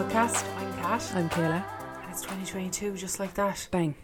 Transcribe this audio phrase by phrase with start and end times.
[0.00, 0.46] Podcast.
[0.56, 1.12] I'm Kat.
[1.14, 1.62] I'm Kayla.
[2.02, 3.68] And it's 2022, just like that.
[3.70, 3.94] Bang.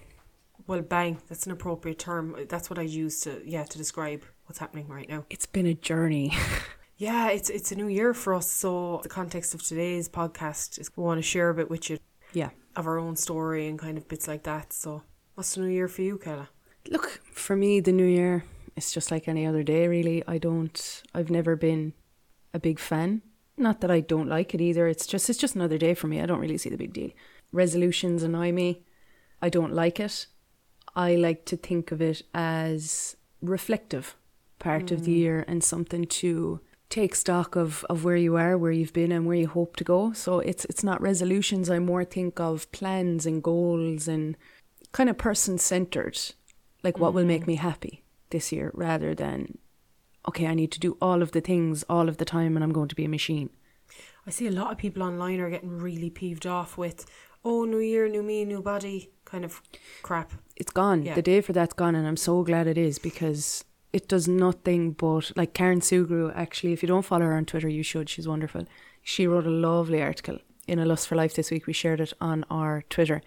[0.66, 1.22] Well, bang.
[1.26, 2.36] That's an appropriate term.
[2.50, 5.24] That's what I use to yeah to describe what's happening right now.
[5.30, 6.34] It's been a journey.
[6.98, 8.50] Yeah, it's it's a new year for us.
[8.50, 11.98] So the context of today's podcast is we want to share a bit with you
[12.32, 12.50] yeah.
[12.74, 14.72] of our own story and kind of bits like that.
[14.72, 15.02] So
[15.34, 16.48] what's the new year for you, Kayla?
[16.88, 18.44] Look, for me, the new year
[18.76, 20.22] is just like any other day, really.
[20.26, 21.92] I don't, I've never been
[22.54, 23.20] a big fan.
[23.56, 24.86] Not that I don't like it either.
[24.86, 26.20] It's just, it's just another day for me.
[26.20, 27.10] I don't really see the big deal.
[27.52, 28.82] Resolutions annoy me.
[29.40, 30.26] I don't like it.
[30.94, 34.16] I like to think of it as reflective
[34.58, 35.18] part of the mm.
[35.18, 39.26] year and something to take stock of, of where you are, where you've been and
[39.26, 40.12] where you hope to go.
[40.12, 41.68] So it's it's not resolutions.
[41.68, 44.36] I more think of plans and goals and
[44.92, 46.18] kind of person centered.
[46.82, 47.52] Like what will make mm-hmm.
[47.52, 49.58] me happy this year rather than
[50.28, 52.72] okay, I need to do all of the things all of the time and I'm
[52.72, 53.50] going to be a machine.
[54.26, 57.06] I see a lot of people online are getting really peeved off with,
[57.44, 59.62] oh, new year, new me, new body kind of
[60.02, 60.32] crap.
[60.56, 61.04] It's gone.
[61.04, 61.14] Yeah.
[61.14, 64.92] The day for that's gone and I'm so glad it is because it does nothing
[64.92, 68.08] but like Karen Sugrue actually, if you don't follow her on Twitter, you should.
[68.08, 68.66] She's wonderful.
[69.02, 71.66] She wrote a lovely article in A Lust for Life this week.
[71.66, 73.22] We shared it on our Twitter.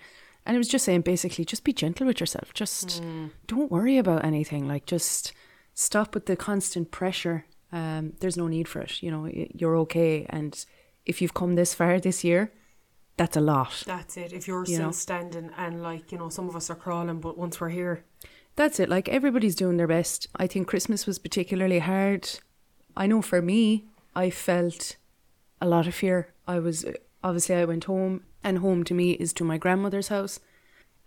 [0.46, 2.54] And it was just saying basically just be gentle with yourself.
[2.54, 3.32] Just mm.
[3.48, 4.68] don't worry about anything.
[4.68, 5.32] Like just
[5.80, 7.46] stop with the constant pressure.
[7.72, 9.02] Um, there's no need for it.
[9.02, 9.24] You know,
[9.60, 10.26] you're okay.
[10.30, 10.54] And
[11.06, 12.52] if you've come this far this year,
[13.16, 13.84] that's a lot.
[13.86, 14.34] That's it.
[14.34, 14.92] If you're You still know.
[14.92, 18.04] standing and like, you know, some of us are crawling, but once we're here,
[18.56, 18.90] That's it.
[18.90, 20.28] Like everybody's doing their best.
[20.36, 22.24] I think Christmas was particularly hard.
[22.98, 23.86] I know for me,
[24.24, 24.98] I felt
[25.62, 26.34] a lot of fear.
[26.46, 26.86] I was
[27.24, 30.40] obviously I went home, and home to me is to my grandmother's house.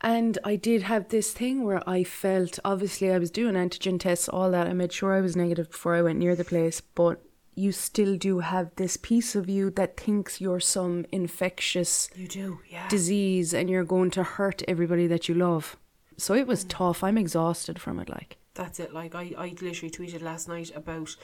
[0.03, 4.29] And I did have this thing where I felt obviously I was doing antigen tests,
[4.29, 4.67] all that.
[4.67, 7.23] I made sure I was negative before I went near the place, but
[7.55, 12.61] you still do have this piece of you that thinks you're some infectious you do,
[12.68, 12.89] yeah.
[12.89, 15.77] disease and you're going to hurt everybody that you love.
[16.17, 16.68] So it was mm.
[16.70, 17.05] tough.
[17.05, 18.08] I'm exhausted from it.
[18.08, 18.92] Like, That's it.
[18.92, 21.14] Like I, I literally tweeted last night about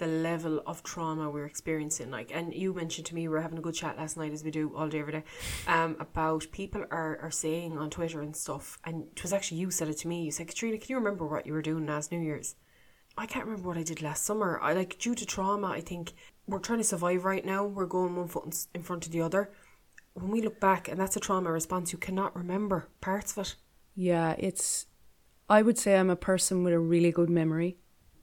[0.00, 2.10] the level of trauma we're experiencing.
[2.10, 4.42] Like, and you mentioned to me we were having a good chat last night, as
[4.42, 5.24] we do all day every day,
[5.68, 8.78] um, about people are are saying on Twitter and stuff.
[8.84, 10.24] And it was actually you said it to me.
[10.24, 12.56] You said, Caitriona, can you remember what you were doing last New Year's?
[13.16, 14.58] I can't remember what I did last summer.
[14.62, 15.68] I like due to trauma.
[15.68, 16.14] I think
[16.46, 17.64] we're trying to survive right now.
[17.64, 19.52] We're going one foot in, in front of the other.
[20.14, 23.54] When we look back, and that's a trauma response, you cannot remember parts of it.
[23.94, 24.86] yeah, it's.
[25.48, 27.76] I would say I'm a person with a really good memory.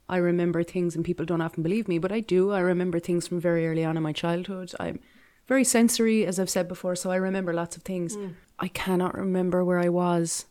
[0.09, 2.51] I remember things, and people don't often believe me, but I do.
[2.51, 4.71] I remember things from very early on in my childhood.
[4.79, 4.99] I'm
[5.47, 8.15] very sensory, as I've said before, so I remember lots of things.
[8.15, 8.35] Mm.
[8.59, 10.45] I cannot remember where I was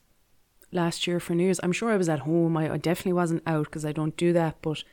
[0.72, 1.60] last year for New Year's.
[1.62, 2.56] I'm sure I was at home.
[2.56, 4.84] I, I definitely wasn't out because I don't do that, but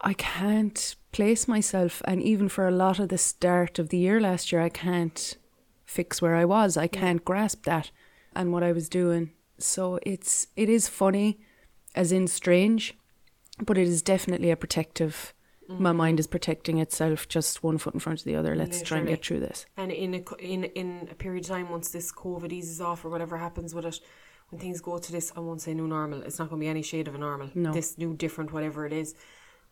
[0.00, 2.02] I can't place myself.
[2.04, 5.36] And even for a lot of the start of the year last year, I can't
[5.84, 6.76] fix where I was.
[6.76, 6.92] I mm.
[6.92, 7.90] can't grasp that
[8.34, 9.32] and what I was doing.
[9.58, 11.40] So it's it is funny,
[11.94, 12.96] as in strange,
[13.64, 15.34] but it is definitely a protective.
[15.68, 18.56] My mind is protecting itself, just one foot in front of the other.
[18.56, 19.66] Let's try and get through this.
[19.76, 23.08] And in a in in a period of time, once this COVID eases off or
[23.08, 24.00] whatever happens with it,
[24.48, 26.22] when things go to this, I won't say new normal.
[26.22, 27.50] It's not going to be any shade of a normal.
[27.54, 27.72] No.
[27.72, 29.14] This new different whatever it is.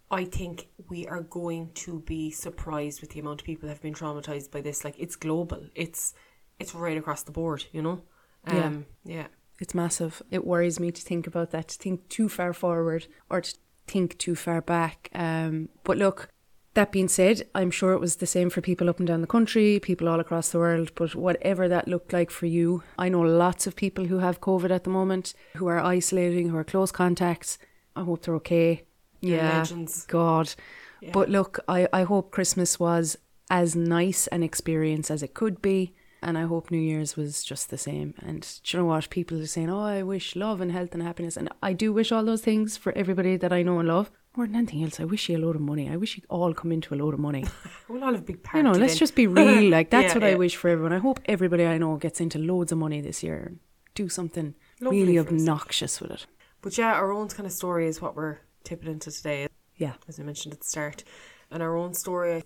[0.09, 3.83] I think we are going to be surprised with the amount of people that have
[3.83, 4.85] been traumatized by this.
[4.85, 5.67] Like it's global.
[5.75, 6.15] It's
[6.61, 7.65] it's right across the board.
[7.73, 8.03] You know.
[8.47, 8.67] Yeah.
[8.67, 9.27] Um, yeah.
[9.61, 10.23] It's massive.
[10.31, 13.55] It worries me to think about that, to think too far forward or to
[13.89, 15.11] think too far back.
[15.15, 16.29] Um, but look,
[16.75, 19.27] that being said, I'm sure it was the same for people up and down the
[19.27, 20.93] country, people all across the world.
[20.95, 24.71] But whatever that looked like for you, I know lots of people who have COVID
[24.71, 27.59] at the moment, who are isolating, who are close contacts.
[27.97, 28.85] I hope they're okay.
[29.21, 30.07] They're yeah, legends.
[30.07, 30.55] God.
[31.01, 31.11] Yeah.
[31.13, 33.17] But look, I, I hope Christmas was
[33.51, 35.95] as nice an experience as it could be.
[36.21, 38.15] And I hope New Year's was just the same.
[38.19, 39.09] And do you know what?
[39.11, 41.37] People are saying, oh, I wish love and health and happiness.
[41.37, 44.11] And I do wish all those things for everybody that I know and love.
[44.37, 45.89] More than anything else, I wish you a load of money.
[45.89, 47.45] I wish you all come into a load of money.
[47.89, 48.99] We'll all have big you know, let's then.
[48.99, 49.71] just be real.
[49.77, 50.93] Like, that's Yeah, what I wish for everyone.
[50.93, 53.59] I hope everybody I know gets into loads of money this year and
[53.95, 56.27] do something Lovely really obnoxious with it.
[56.63, 59.49] But yeah, our own kind of story is what we're tipping into today.
[59.77, 59.95] Yeah.
[60.09, 61.05] as I mentioned at the start.
[61.51, 62.45] And our own story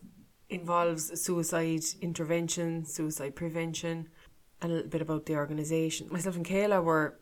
[0.52, 4.08] involves suicide intervention, suicide prevention,
[4.60, 6.08] and a little bit about the organisation.
[6.10, 7.18] Myself and Kayla were,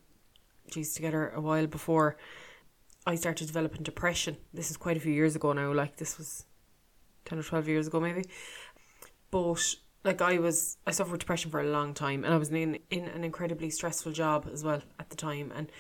[0.71, 2.17] geez, together a while before
[3.07, 4.37] I started developing depression.
[4.53, 6.45] This is quite a few years ago now, like this was
[7.25, 8.25] 10 or 12 years ago maybe.
[9.31, 12.79] But like I was, I suffered depression for a long time and I was in,
[12.91, 15.53] in an incredibly stressful job as well at the time.
[15.55, 15.71] And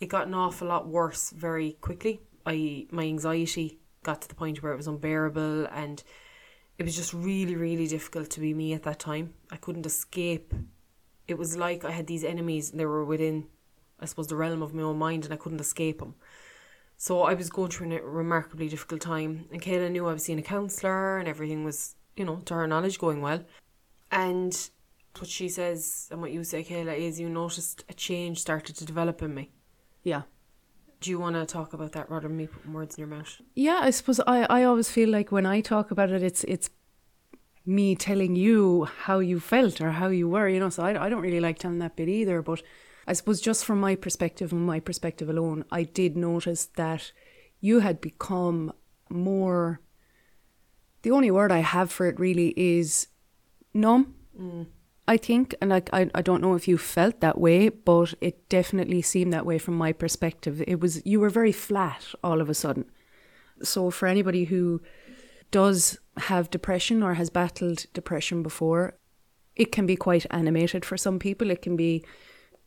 [0.00, 2.20] it got an awful lot worse very quickly.
[2.46, 6.02] I My anxiety got to the point where it was unbearable and
[6.78, 9.34] it was just really, really difficult to be me at that time.
[9.50, 10.52] I couldn't escape.
[11.28, 13.46] It was like I had these enemies and they were within,
[14.00, 16.14] I suppose, the realm of my own mind and I couldn't escape them.
[16.96, 19.46] So I was going through a remarkably difficult time.
[19.52, 22.66] And Kayla knew I was seeing a counsellor and everything was, you know, to her
[22.66, 23.44] knowledge, going well.
[24.10, 24.70] And
[25.18, 28.84] what she says and what you say, Kayla, is you noticed a change started to
[28.84, 29.50] develop in me.
[30.02, 30.22] Yeah.
[31.00, 33.40] Do you want to talk about that rather than me putting words in your mouth?
[33.54, 36.70] Yeah, I suppose I, I always feel like when I talk about it, it's it's
[37.66, 40.70] me telling you how you felt or how you were, you know.
[40.70, 42.42] So I, I don't really like telling that bit either.
[42.42, 42.62] But
[43.06, 47.12] I suppose just from my perspective and my perspective alone, I did notice that
[47.60, 48.72] you had become
[49.08, 49.80] more.
[51.02, 53.08] The only word I have for it really is
[53.74, 54.14] numb.
[54.38, 54.66] Mm.
[55.06, 58.48] I think, and like I, I don't know if you felt that way, but it
[58.48, 60.62] definitely seemed that way from my perspective.
[60.66, 62.86] It was you were very flat all of a sudden.
[63.62, 64.80] So for anybody who
[65.50, 68.96] does have depression or has battled depression before,
[69.56, 71.50] it can be quite animated for some people.
[71.50, 72.02] It can be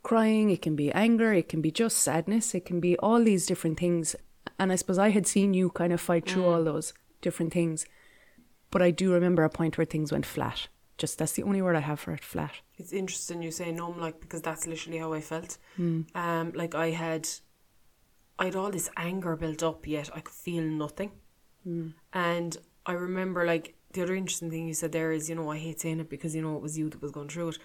[0.04, 3.46] crying, it can be anger, it can be just sadness, it can be all these
[3.46, 4.16] different things.
[4.60, 6.52] And I suppose I had seen you kind of fight through Mm.
[6.54, 7.86] all those different things.
[8.70, 10.68] But I do remember a point where things went flat.
[10.98, 12.56] Just that's the only word I have for it, flat.
[12.78, 15.58] It's interesting you say numb, like because that's literally how I felt.
[15.76, 16.02] Hmm.
[16.16, 17.28] Um, like I had,
[18.40, 21.12] I had all this anger built up, yet I could feel nothing.
[21.64, 21.90] Hmm.
[22.14, 25.58] And I remember, like the other interesting thing you said there is, you know, I
[25.58, 27.60] hate saying it because you know it was you that was going through it.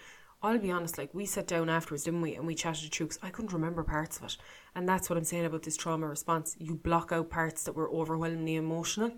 [0.44, 2.34] I'll be honest, like we sat down afterwards, didn't we?
[2.34, 4.36] And we chatted through 'cause I couldn't remember parts of it.
[4.74, 6.56] And that's what I'm saying about this trauma response.
[6.58, 9.12] You block out parts that were overwhelmingly emotional.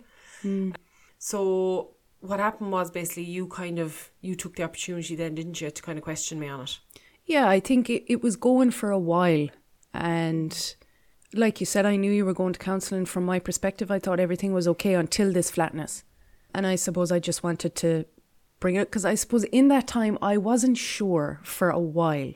[1.18, 5.70] So what happened was basically you kind of you took the opportunity then, didn't you,
[5.70, 6.78] to kind of question me on it.
[7.26, 9.48] Yeah, I think it, it was going for a while.
[9.92, 10.74] And
[11.32, 13.06] like you said, I knew you were going to counselling.
[13.06, 16.04] From my perspective, I thought everything was okay until this flatness.
[16.54, 18.06] And I suppose I just wanted to
[18.60, 22.32] bring it because I suppose in that time I wasn't sure for a while.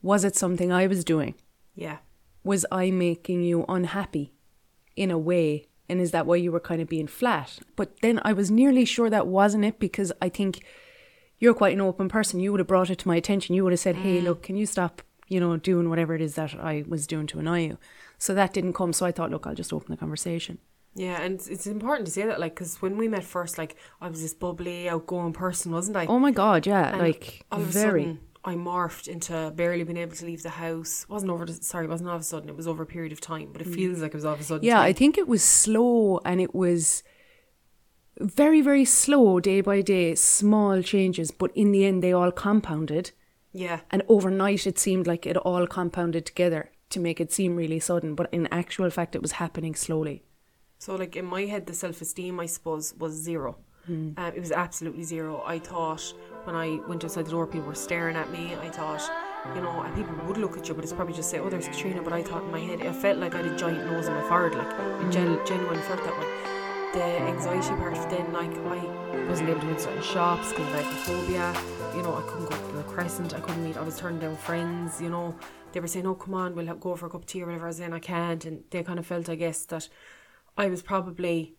[0.00, 1.34] Was it something I was doing?
[1.74, 1.98] Yeah.
[2.44, 4.32] Was I making you unhappy
[4.94, 5.67] in a way?
[5.88, 7.58] And is that why you were kind of being flat?
[7.76, 10.64] But then I was nearly sure that wasn't it because I think
[11.38, 12.40] you're quite an open person.
[12.40, 13.54] You would have brought it to my attention.
[13.54, 14.24] You would have said, hey, mm.
[14.24, 17.38] look, can you stop, you know, doing whatever it is that I was doing to
[17.38, 17.78] annoy you?
[18.18, 18.92] So that didn't come.
[18.92, 20.58] So I thought, look, I'll just open the conversation.
[20.94, 24.08] Yeah, and it's, important to say that, like, because when we met first, like, I
[24.08, 26.06] was this bubbly, outgoing person, wasn't I?
[26.06, 28.02] Oh my God, yeah, And like all of a very.
[28.02, 31.02] sudden, I morphed into barely being able to leave the house.
[31.04, 31.44] It wasn't over.
[31.44, 32.48] The, sorry, it wasn't all of a sudden.
[32.48, 34.40] It was over a period of time, but it feels like it was all of
[34.40, 34.64] a sudden.
[34.64, 34.68] Mm.
[34.68, 37.02] Yeah, I think it was slow and it was
[38.20, 43.12] very, very slow day by day, small changes, but in the end, they all compounded.
[43.52, 47.78] yeah, And overnight, it seemed like it all compounded together to make it seem really
[47.80, 48.14] sudden.
[48.14, 50.24] But in actual fact, it was happening slowly.
[50.78, 53.58] So, like in my head, the self esteem, I suppose, was zero.
[53.88, 55.42] Um, it was absolutely zero.
[55.46, 56.12] I thought
[56.48, 58.54] when I went outside the door, people were staring at me.
[58.54, 59.02] I thought,
[59.54, 61.68] you know, and people would look at you, but it's probably just say, "Oh, there's
[61.68, 64.08] Caitriona." But I thought in my head, it felt like I had a giant nose
[64.08, 64.54] on my forehead.
[64.56, 64.72] Like
[65.02, 65.46] it gen- mm.
[65.46, 66.28] genuinely felt that way.
[66.94, 68.78] The anxiety part of then, like I
[69.28, 71.46] wasn't able to go in certain shops because of agoraphobia.
[71.94, 73.34] You know, I couldn't go to the Crescent.
[73.34, 73.76] I couldn't meet.
[73.76, 75.02] I was turning down friends.
[75.02, 75.34] You know,
[75.72, 77.66] they were saying, "Oh, come on, we'll go for a cup of tea or whatever."
[77.66, 79.86] I was saying, "I can't," and they kind of felt, I guess, that
[80.56, 81.57] I was probably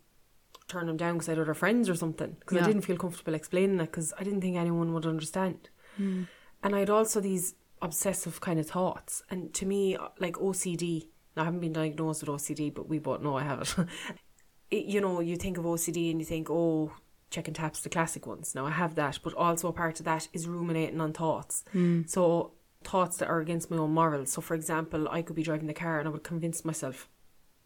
[0.70, 2.64] turning them down because I had other friends or something because Yeah.
[2.64, 5.70] I didn't feel comfortable explaining it because I didn't think anyone would understand.
[5.98, 6.24] Hmm.
[6.64, 9.24] And I had also these obsessive kind of thoughts.
[9.30, 13.22] And to me, like OCD, now I haven't been diagnosed with OCD, but we both
[13.22, 13.76] know I have it.
[14.72, 16.94] it you know, you think of OCD and you think, oh,
[17.30, 18.56] checking taps, the classic ones.
[18.56, 21.64] Now I have that, but also a part of that is ruminating on thoughts.
[21.72, 22.04] Hmm.
[22.08, 24.32] So thoughts that are against my own morals.
[24.32, 27.10] So for example, I could be driving the car and I would convince myself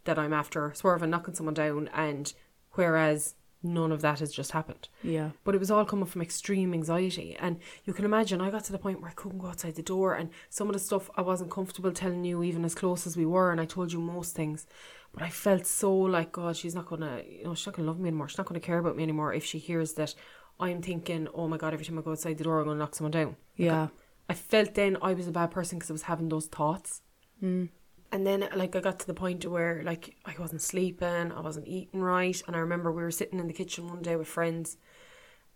[0.05, 2.33] that I'm after swerving, knocking someone down, and
[2.73, 4.89] whereas none of that has just happened.
[5.01, 5.29] Yeah.
[5.45, 7.35] But it was all coming from extreme anxiety.
[7.39, 9.81] And you can imagine, I got to the point where I couldn't go outside the
[9.81, 10.15] door.
[10.15, 13.25] And some of the stuff I wasn't comfortable telling you, even as close as we
[13.25, 13.51] were.
[13.51, 14.67] And I told you most things.
[15.13, 17.83] But I felt so like, God, she's not going to, you know, she's not to
[17.83, 18.27] love me anymore.
[18.27, 20.13] She's not going to care about me anymore if she hears that
[20.59, 22.79] I'm thinking, oh my God, every time I go outside the door, I'm going to
[22.79, 23.37] knock someone down.
[23.55, 23.87] Yeah.
[24.27, 27.01] I felt then I was a bad person because I was having those thoughts.
[27.41, 27.69] Mm.
[28.13, 31.67] And then, like, I got to the point where, like, I wasn't sleeping, I wasn't
[31.67, 32.39] eating right.
[32.45, 34.77] And I remember we were sitting in the kitchen one day with friends,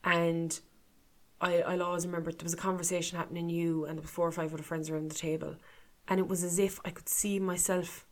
[0.03, 0.59] and
[1.39, 4.31] I, I'll always remember there was a conversation happening, you and there was four or
[4.31, 5.55] five other friends around the table.
[6.07, 8.07] And it was as if I could see myself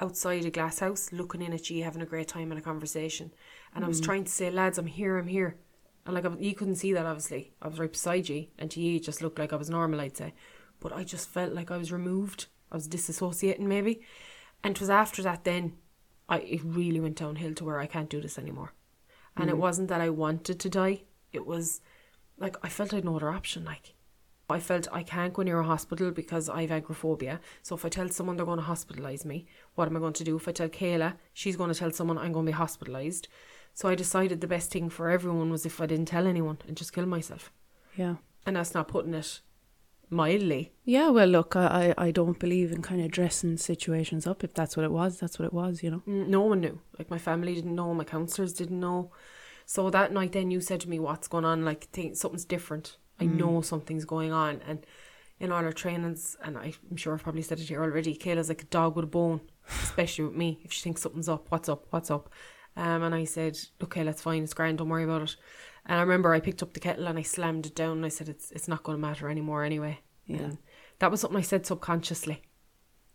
[0.00, 3.32] outside a glass house looking in at you having a great time in a conversation.
[3.74, 4.04] And I was mm.
[4.04, 5.56] trying to say, lads, I'm here, I'm here.
[6.04, 7.54] And like, I, you couldn't see that, obviously.
[7.62, 10.02] I was right beside you, and to you, it just looked like I was normal,
[10.02, 10.34] I'd say.
[10.78, 12.48] But I just felt like I was removed.
[12.72, 14.02] I was disassociating, maybe.
[14.64, 15.74] And it was after that then,
[16.28, 18.72] I it really went downhill to where I can't do this anymore.
[19.36, 19.60] And it mm.
[19.60, 21.02] wasn't that I wanted to die.
[21.32, 21.80] It was
[22.38, 23.64] like I felt I had no other option.
[23.64, 23.94] Like
[24.48, 27.40] I felt I can't go near a hospital because I have agoraphobia.
[27.62, 30.24] So if I tell someone they're going to hospitalise me, what am I going to
[30.24, 30.36] do?
[30.36, 33.28] If I tell Kayla, she's going to tell someone I'm going to be hospitalised.
[33.74, 36.76] So I decided the best thing for everyone was if I didn't tell anyone and
[36.76, 37.50] just kill myself.
[37.96, 38.16] Yeah.
[38.44, 39.40] And that's not putting it
[40.12, 40.72] mildly.
[40.84, 44.44] Yeah, well, look, I, I I don't believe in kind of dressing situations up.
[44.44, 46.02] If that's what it was, that's what it was, you know.
[46.06, 46.78] Mm, No one knew.
[46.98, 49.10] Like my family didn't know, my counsellors didn't know.
[49.66, 51.64] So that night, then you said to me, "What's going on?
[51.64, 52.96] Like, think something's different.
[53.20, 54.84] I know something's going on." And
[55.40, 58.16] in all our trainings, and I'm sure I've probably said it here already.
[58.16, 59.40] Kayla's like a dog with a bone,
[59.82, 60.60] especially with me.
[60.64, 61.86] If she thinks something's up, what's up?
[61.90, 62.28] What's up?
[62.76, 64.42] Um, and I said, "Okay, that's fine.
[64.44, 64.78] It's grand.
[64.78, 65.36] Don't worry about it."
[65.86, 67.98] And I remember I picked up the kettle and I slammed it down.
[67.98, 70.38] And I said, "It's it's not going to matter anymore anyway." Yeah.
[70.38, 70.58] And
[71.00, 72.42] that was something I said subconsciously,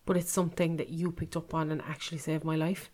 [0.06, 2.92] but it's something that you picked up on and actually saved my life.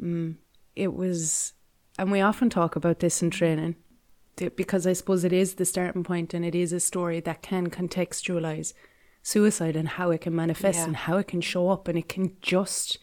[0.00, 0.36] Mm.
[0.74, 1.54] it was,
[1.98, 3.76] and we often talk about this in training
[4.56, 7.70] because I suppose it is the starting point and it is a story that can
[7.70, 8.74] contextualize
[9.22, 10.84] suicide and how it can manifest Yeah.
[10.84, 12.98] and how it can show up and it can just,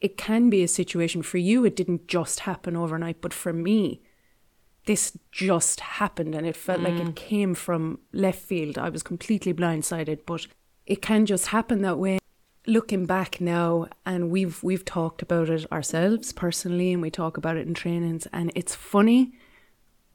[0.00, 1.66] it can be a situation for you.
[1.66, 4.00] It didn't just happen overnight, but for me,
[4.86, 7.16] this just happened and it felt like it mm.
[7.16, 8.78] came from left field.
[8.78, 10.46] I was completely blindsided, but
[10.86, 12.18] it can just happen that way.
[12.68, 17.56] Looking back now, and we've we've talked about it ourselves personally, and we talk about
[17.56, 19.32] it in trainings, and it's funny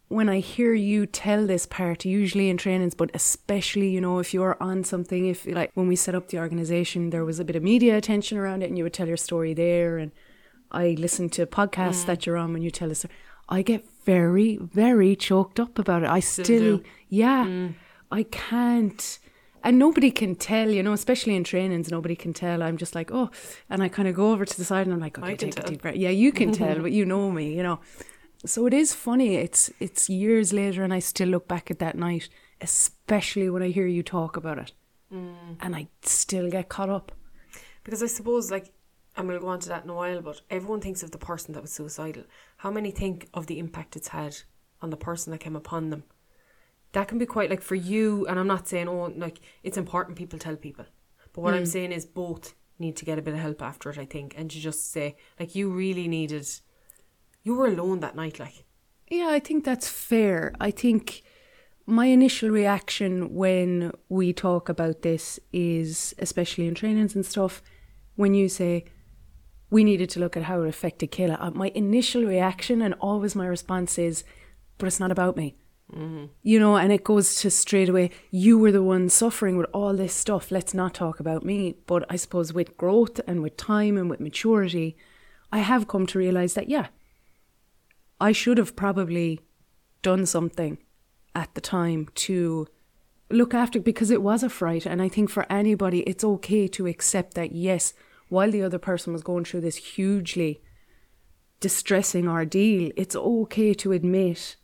[0.09, 4.33] when I hear you tell this part, usually in trainings, but especially, you know, if
[4.33, 7.55] you're on something, if like when we set up the organization, there was a bit
[7.55, 10.11] of media attention around it, and you would tell your story there, and
[10.73, 12.05] I listen to podcasts mm.
[12.07, 13.05] that you're on when you tell us.
[13.49, 16.09] I get very, very choked up about it.
[16.09, 16.83] I still, do.
[17.09, 17.73] yeah, mm.
[18.11, 19.19] I can't.
[19.63, 22.63] And nobody can tell, you know, especially in trainings, nobody can tell.
[22.63, 23.29] I'm just like, oh,
[23.69, 25.63] and I kind of go over to the side and I'm like, okay, take a
[25.63, 25.95] deep breath.
[25.95, 27.79] Yeah, you can tell, but you know me, you know.
[28.43, 29.35] So it is funny.
[29.35, 32.27] It's it's years later, and I still look back at that night,
[32.59, 34.71] especially when I hear you talk about it,
[35.13, 35.35] mm.
[35.59, 37.11] and I still get caught up.
[37.83, 38.71] Because I suppose, like,
[39.15, 41.53] and we'll go on to that in a while, but everyone thinks of the person
[41.53, 42.23] that was suicidal.
[42.57, 44.37] How many think of the impact it's had
[44.81, 46.03] on the person that came upon them?
[46.93, 50.17] That can be quite like for you, and I'm not saying, oh, like, it's important
[50.17, 50.85] people tell people.
[51.33, 51.69] But what I'm hmm.
[51.69, 54.49] saying is both need to get a bit of help after it, I think, and
[54.51, 56.47] to just say, like, you really needed,
[57.43, 58.65] you were alone that night, like.
[59.09, 60.53] Yeah, I think that's fair.
[60.59, 61.21] I think
[61.85, 67.61] my initial reaction when we talk about this is, especially in trainings and stuff,
[68.15, 68.85] when you say
[69.71, 73.35] we needed to look at how it affected Kayla, uh, my initial reaction and always
[73.35, 74.23] my response is,
[74.77, 75.55] but it's not about me.
[76.41, 79.93] You know, and it goes to straight away, you were the one suffering with all
[79.93, 80.51] this stuff.
[80.51, 81.75] Let's not talk about me.
[81.85, 84.95] But I suppose with growth and with time and with maturity,
[85.51, 86.87] I have come to realize that, yeah,
[88.21, 89.41] I should have probably
[90.01, 90.77] done something
[91.35, 92.67] at the time to
[93.29, 96.87] look after because it was a fright and I think for anybody it's okay to
[96.87, 97.93] accept that yes
[98.31, 100.61] while the other person was going through this hugely
[101.59, 104.55] distressing ordeal it's okay to admit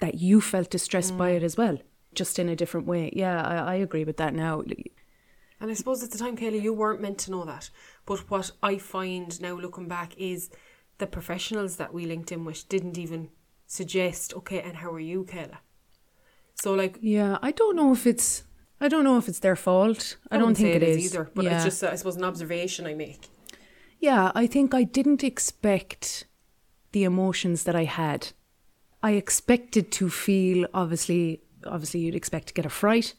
[0.00, 1.44] that you felt distressed by it mm.
[1.44, 1.78] as well
[2.14, 4.62] just in a different way yeah I, I agree with that now
[5.60, 7.70] And I suppose at the time, Kayla, you weren't meant to know that.
[8.06, 10.50] But what I find now looking back is
[10.98, 13.30] the professionals that we linked in with didn't even
[13.66, 15.58] suggest, okay, and how are you, Kayla?
[16.54, 18.44] So, like, yeah I don't know if it's
[18.80, 21.30] I don't know if it's their fault I, don't think it is either.
[21.34, 21.56] But yeah.
[21.56, 23.28] it's just, uh, I suppose, an observation I make.
[23.98, 26.26] Yeah, I think I didn't expect
[26.92, 28.28] the emotions that I had.
[29.02, 33.14] I expected to feel obviously obviously you'd expect to get a fright,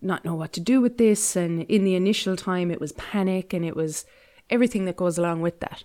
[0.00, 3.52] not know what to do with this and in the initial time it was panic
[3.52, 4.04] and it was
[4.50, 5.84] everything that goes along with that.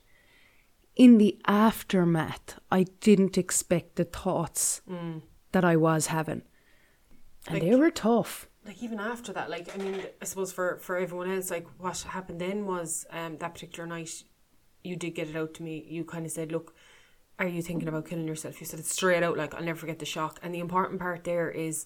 [0.95, 4.81] In the aftermath, I didn't expect the thoughts
[5.51, 6.43] that I was having.
[7.47, 8.47] And they were tough.
[8.65, 11.97] Like even after that like i mean i suppose for for everyone else like what
[12.01, 14.23] happened then was um that particular night
[14.83, 15.85] you did get it out to me.
[15.87, 16.75] You kind of said look
[17.39, 18.61] are you thinking about killing yourself?
[18.61, 20.39] You said it straight out like i'll never forget the shock.
[20.43, 21.85] And the important part there is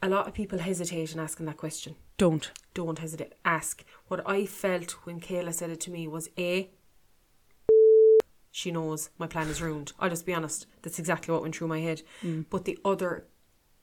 [0.00, 1.96] a lot of people hesitate in asking that question.
[2.18, 2.50] Don't.
[2.74, 3.34] don't hesitate.
[3.44, 3.84] Ask.
[4.06, 6.70] What i felt when kayla said it to me was a
[8.50, 9.92] she knows my plan is ruined.
[9.98, 12.02] I'll just be honest that's exactly what went through my head.
[12.50, 13.26] But the other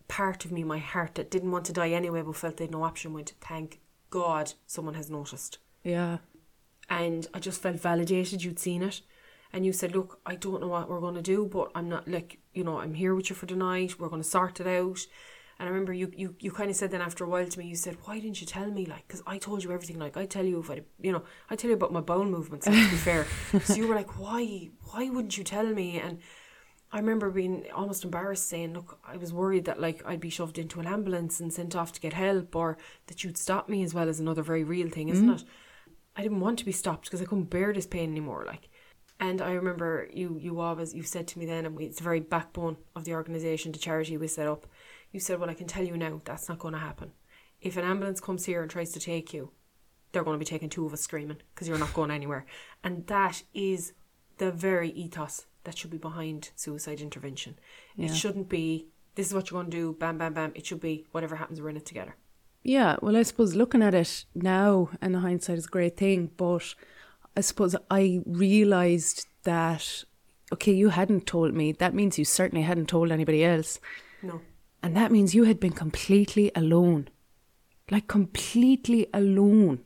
[0.07, 2.83] part of me, my heart that didn't want to die anyway but felt they'd no
[2.83, 5.57] option went, thank God someone has noticed.
[5.83, 6.17] Yeah.
[6.89, 9.01] And I just felt validated you'd seen it.
[9.51, 12.07] And you said, Look, I don't know what we're going to do, but I'm not
[12.07, 13.99] like, you know, I'm here with you for the night.
[13.99, 14.99] We're going to sort it out.
[15.57, 17.65] And I remember you, you, you kind of said then after a while to me,
[17.65, 18.85] you said, Why didn't you tell me?
[18.85, 19.97] Like, because I told you everything.
[19.97, 22.65] Like, I tell you if I, you know, I tell you about my bowel movements,
[22.65, 23.25] to be fair.
[23.63, 24.69] So you were like, Why?
[24.91, 25.99] Why wouldn't you tell me?
[25.99, 26.19] And
[26.95, 30.57] I remember being almost embarrassed saying, Look, I was worried that like I'd be shoved
[30.57, 33.93] into an ambulance and sent off to get help or that you'd stop me as
[33.93, 35.35] well as another very real thing, isn't mm.
[35.35, 35.43] it?
[36.15, 38.45] I didn't want to be stopped because I couldn't bear this pain anymore.
[38.47, 38.69] Like
[39.19, 42.03] and I remember you you always you said to me then and we, it's the
[42.05, 44.65] very backbone of the organisation, the charity we set up.
[45.11, 47.11] You said, Well I can tell you now, that's not gonna happen.
[47.59, 49.51] If an ambulance comes here and tries to take you,
[50.13, 52.45] they're going to be taking two of us screaming because you're not going anywhere.
[52.85, 53.91] And that is
[54.37, 57.59] the very ethos that should be behind suicide intervention.
[57.95, 58.07] Yeah.
[58.07, 60.51] It shouldn't be, this is what you're going to do, bam, bam, bam.
[60.55, 62.15] It should be, whatever happens, we're in it together.
[62.63, 66.31] Yeah, well, I suppose looking at it now and the hindsight is a great thing,
[66.35, 66.73] but
[67.37, 70.03] I suppose I realised that,
[70.51, 71.73] okay, you hadn't told me.
[71.73, 73.79] That means you certainly hadn't told anybody else.
[74.23, 74.41] No.
[74.81, 77.09] And that means you had been completely alone.
[77.91, 79.83] Like, completely alone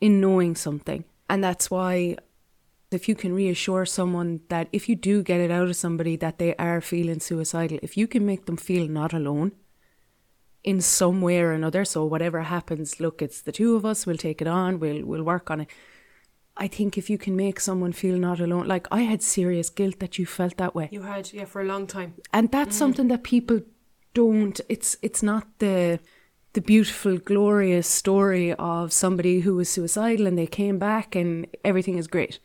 [0.00, 1.04] in knowing something.
[1.28, 2.16] And that's why,
[2.92, 6.38] if you can reassure someone that if you do get it out of somebody that
[6.38, 9.52] they are feeling suicidal, if you can make them feel not alone
[10.64, 14.16] in some way or another, so whatever happens, look, it's the two of us, we'll
[14.16, 15.70] take it on, we'll, we'll work on it.
[16.56, 19.98] I think if you can make someone feel not alone, like I had serious guilt
[20.00, 22.14] that you felt that way You had, yeah, for a long time.
[22.32, 22.78] and that's mm.
[22.78, 23.60] something that people
[24.14, 25.98] don't it's it's not the
[26.52, 31.96] the beautiful glorious story of somebody who was suicidal and they came back and everything
[31.96, 32.38] is great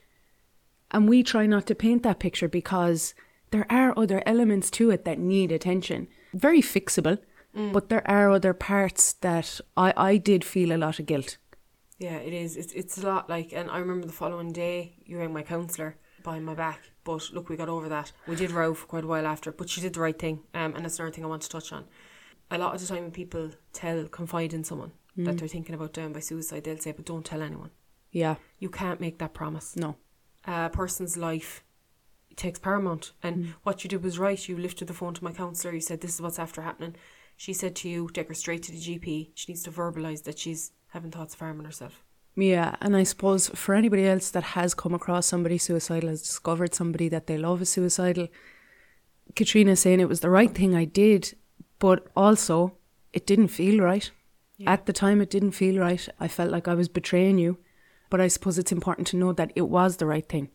[0.92, 3.14] and we try not to paint that picture because
[3.52, 7.18] there are other elements to it that need attention very fixable
[7.74, 11.38] but there are other parts that I, I did feel a lot of guilt
[11.98, 12.56] Yeah, it is.
[12.56, 15.96] It's, it's a lot like, and I remember the following day, you rang my counsellor
[16.22, 16.92] behind my back.
[17.04, 18.12] But look, we got over that.
[18.28, 20.44] We did row for quite a while after, but she did the right thing.
[20.54, 21.86] Um, and that's another thing I want to touch on.
[22.52, 25.94] A lot of the time when people tell, confide in someone that they're thinking about
[25.94, 27.72] dying by suicide, they'll say, but don't tell anyone.
[28.12, 29.76] yeah You can't make that promise.
[29.76, 29.96] no
[30.48, 31.64] A person's life
[32.36, 33.12] takes paramount.
[33.22, 33.54] And mm.
[33.64, 34.48] what you did was right.
[34.48, 35.74] You lifted the phone to my counsellor.
[35.74, 36.96] You said, this is what's after happening.
[37.36, 39.32] She said to you, take her straight to the GP.
[39.36, 42.04] She needs to verbalise that she's having thoughts of harming herself.
[42.36, 46.74] Yeah, and I suppose for anybody else that has come across somebody suicidal, has discovered
[46.74, 48.28] somebody that they love is suicidal,
[49.36, 51.36] Caitriona saying it was the right thing I did,
[51.80, 52.78] but also
[53.14, 54.10] it didn't feel right.
[54.58, 54.72] Yeah.
[54.72, 56.08] At the time, it didn't feel right.
[56.20, 57.58] I felt like I was betraying you,
[58.10, 60.50] but I suppose it's important to know that it was the right thing,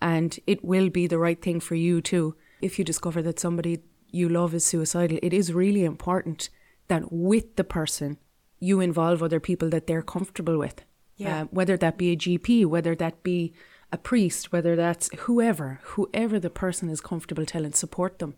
[0.00, 2.36] and it will be the right thing for you too.
[2.60, 6.48] If you discover that somebody you love is suicidal, it is really important
[6.88, 8.18] that with the person
[8.60, 10.84] you involve other people that they're comfortable with.
[11.16, 11.42] Yeah.
[11.42, 13.52] Uh, whether that be a GP, whether that be
[13.90, 18.34] a priest, whether that's whoever, whoever the person is comfortable telling, support them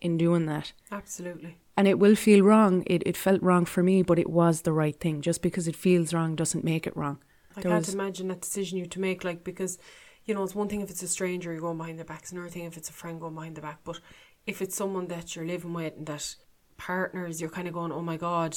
[0.00, 0.72] in doing that.
[0.90, 1.56] Absolutely.
[1.76, 2.84] And it will feel wrong.
[2.86, 5.22] It, it felt wrong for me, but it was the right thing.
[5.22, 7.18] Just because it feels wrong doesn't make it wrong.
[7.56, 9.78] I There can't was- imagine that decision you to make, like, because,
[10.24, 12.20] you know, it's one thing if it's a stranger, you're going behind their back.
[12.22, 13.80] It's another thing if it's a friend going behind their back.
[13.84, 14.00] But
[14.46, 16.36] if it's someone that you're living with and that
[16.76, 18.56] partners, you're kind of going, oh my God.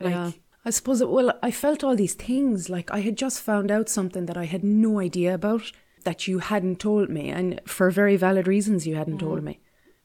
[0.00, 0.30] Like, yeah.
[0.64, 2.70] I suppose, it, well, I felt all these things.
[2.70, 5.72] Like I had just found out something that I had no idea about
[6.04, 7.30] that you hadn't told me.
[7.30, 9.46] And for very valid reasons, you hadn't told mm-hmm.
[9.46, 9.60] me.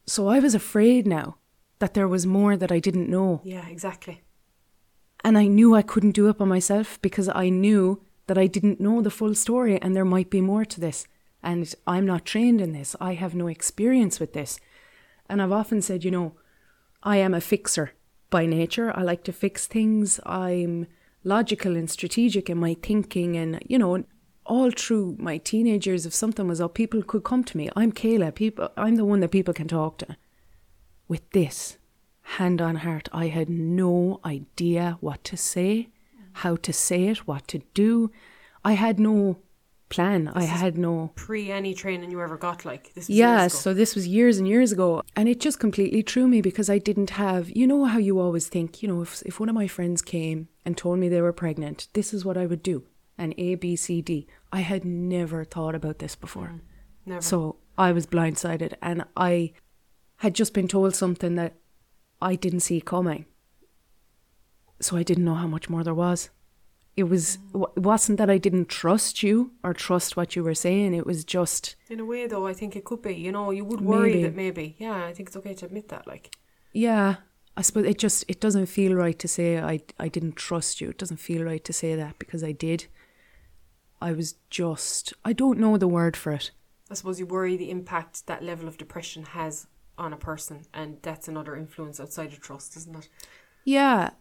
[0.05, 1.37] So I was afraid now
[1.79, 3.41] that there was more that I didn't know.
[3.43, 4.21] yeah, exactly.
[5.23, 8.79] And I knew I couldn't do it by myself because I knew that I didn't
[8.79, 11.07] know the full story and there might be more to this.
[11.43, 12.95] And I'm not trained in this.
[12.99, 14.59] I have no experience with this.
[15.29, 16.33] And I've often said, you know,
[17.03, 17.91] I am a fixer
[18.29, 18.91] by nature.
[18.95, 20.19] I like to fix things.
[20.25, 20.87] I'm
[21.23, 23.37] logical and strategic in my thinking.
[23.37, 24.03] And, you know,
[24.45, 27.69] all through my teenage years, if something was up, people could come to me.
[27.75, 28.33] I'm Kayla.
[28.33, 30.17] People, I'm the one that people can talk to.
[31.07, 31.77] With this,
[32.35, 35.89] hand on heart, I had no idea what to say,
[36.33, 38.11] how to say it, what to do.
[38.65, 39.37] I had no
[39.87, 40.27] plan.
[40.27, 41.11] I This is had no.
[41.15, 44.73] Pre any training you ever got, like, this Yeah, so this was years and years
[44.73, 45.03] ago.
[45.15, 48.49] And it just completely threw me because I didn't have, you know, how you always
[48.49, 51.31] think, you know, if, if one of my friends came and told me they were
[51.33, 52.83] pregnant, this is what I would do.
[53.17, 54.27] And A, B, C, D.
[54.51, 56.47] I had never thought about this before.
[56.47, 56.59] Mm,
[57.05, 57.21] never.
[57.21, 59.53] So I was blindsided and I
[60.17, 61.55] had just been told something that
[62.21, 63.25] I didn't see coming.
[64.79, 66.29] So I didn't know how much more there was.
[66.95, 67.69] It was mm.
[67.75, 70.93] it wasn't that I didn't trust you or trust what you were saying.
[70.93, 73.13] It was just In a way, though, I think it could be.
[73.13, 74.23] You know, you would worry Maybe.
[74.23, 74.75] that maybe.
[74.79, 76.07] Yeah, I think it's okay to admit that.
[76.07, 76.35] Like,
[76.73, 77.17] yeah.
[77.55, 80.89] I suppose it just it doesn't feel right to say I I didn't trust you.
[80.89, 82.85] It doesn't feel right to say that because I did.
[83.99, 86.51] I was just I don't know the word for it.
[86.89, 89.67] I suppose you worry the impact that level of depression has
[89.97, 93.09] on a person, and that's another influence outside of trust, isn't it?
[93.65, 94.11] Yeah.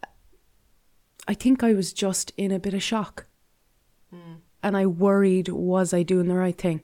[1.29, 3.27] I think I was just in a bit of shock.
[4.11, 4.37] Hmm.
[4.62, 6.83] And I worried, was I doing the right thing?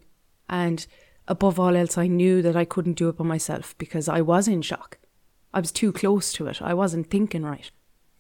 [0.49, 0.87] And
[1.27, 4.49] above all else, I knew that I couldn't do it by myself because I was
[4.49, 4.99] in shock.
[5.55, 6.63] I was too close to it.
[6.63, 7.71] I wasn't thinking right.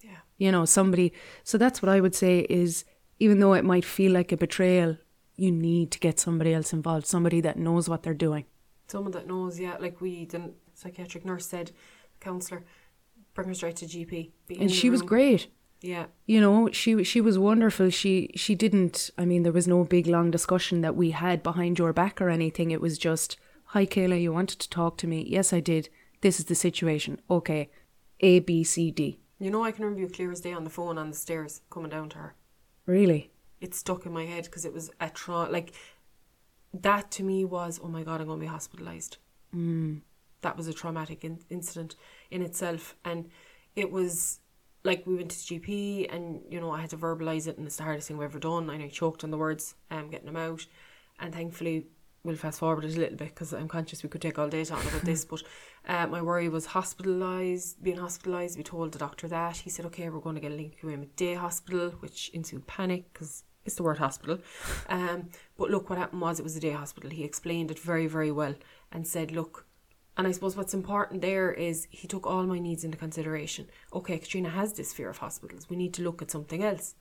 [0.00, 0.18] Yeah.
[0.38, 1.12] You know, somebody.
[1.44, 2.84] So that's what I would say is
[3.18, 4.98] even though it might feel like a betrayal,
[5.36, 8.44] you need to get somebody else involved, somebody that knows what they're doing.
[8.88, 11.70] Someone that knows, yeah, like we, the psychiatric nurse said,
[12.20, 12.62] counsellor,
[13.34, 14.30] bring her straight to GP.
[14.60, 15.48] And the she was great.
[15.84, 16.06] Yeah.
[16.26, 20.06] you know she she was wonderful she she didn't i mean there was no big
[20.06, 23.36] long discussion that we had behind your back or anything it was just
[23.74, 25.88] hi kayla you wanted to talk to me yes i did
[26.20, 27.68] this is the situation okay
[28.20, 30.70] a b c d You know, I can remember you clear as day on the
[30.78, 32.30] phone on the stairs coming down to her.
[32.86, 33.22] really
[33.60, 35.72] It stuck in my head because it was a tra- like
[36.88, 39.16] that to me was oh my god I'm going to be hospitalized.
[39.52, 40.02] Mm.
[40.42, 41.96] That was a traumatic in- incident
[42.30, 43.30] in itself, and
[43.74, 44.40] it was
[44.84, 47.66] like we went to the GP and you know I had to verbalize it, and
[47.66, 48.68] it's the hardest thing I've ever done.
[48.70, 50.66] And I choked on the words, um, getting them out,
[51.18, 51.86] and thankfully.
[52.24, 54.64] We'll fast forward it a little bit because I'm conscious we could take all day
[54.64, 55.24] talking about this.
[55.28, 55.42] But
[55.88, 58.56] uh, my worry was hospitalised, being hospitalised.
[58.56, 59.56] We told the doctor that.
[59.56, 62.30] He said, okay, we're going to get a link you in with day hospital, which
[62.32, 64.38] ensued panic because it's the word hospital.
[64.88, 67.10] Um, but look, what happened was it was a day hospital.
[67.10, 68.54] He explained it very, very well
[68.90, 69.66] and said, look,
[70.16, 73.68] and I suppose what's important there is he took all my needs into consideration.
[73.92, 75.70] Okay, Caitriona has this fear of hospitals.
[75.70, 76.94] We need to look at something else.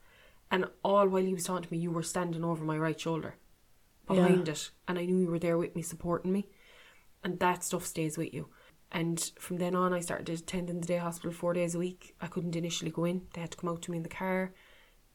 [0.50, 3.36] And all while he was talking to me, you were standing over my right shoulder
[4.08, 4.71] behind it.
[4.88, 6.47] And I knew you were there with me, supporting me.
[7.24, 8.47] And that stuff stays with you.
[8.91, 12.15] And from then on, I started attending the day hospital four days a week.
[12.19, 13.24] I couldn't initially go in.
[13.34, 14.54] They had to come out to me in the car.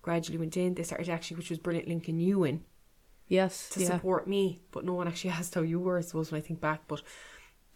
[0.03, 0.75] Gradually went in.
[0.75, 2.65] They started actually, which was brilliant, linking you in
[3.29, 6.31] yes to yeah support me, but no one actually asked how you were, I suppose,
[6.31, 6.83] when I think back.
[6.89, 7.03] But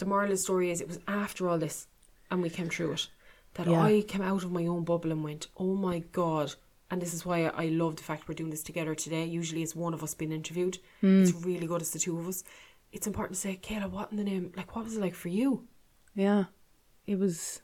[0.00, 1.86] the moral of the story is it was after all this
[2.30, 3.08] and we came through it
[3.54, 3.82] that Yeah.
[3.82, 6.54] I came out of my own bubble and went, oh my God.
[6.90, 9.24] And this is why I love the fact we're doing this together today.
[9.24, 10.78] Usually it's one of us being interviewed.
[11.00, 11.22] Hmm.
[11.22, 12.42] It's really good, it's the two of us.
[12.92, 15.28] It's important to say, Kayla, what in the name, like, what was it like for
[15.28, 15.66] you?
[16.16, 16.44] yeah
[17.06, 17.62] it was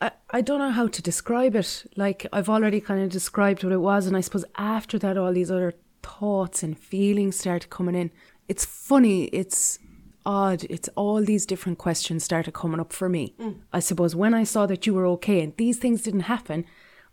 [0.00, 1.90] I, I don't know how to describe it.
[1.96, 5.32] Like I've already kind of described what it was, and I suppose after that, all
[5.32, 8.10] these other thoughts and feelings started coming in.
[8.46, 9.24] It's funny.
[9.24, 9.78] It's
[10.26, 10.64] odd.
[10.68, 13.34] It's all these different questions started coming up for me.
[13.40, 13.60] Mm.
[13.72, 16.64] I suppose when I saw that you were okay, and these things didn't happen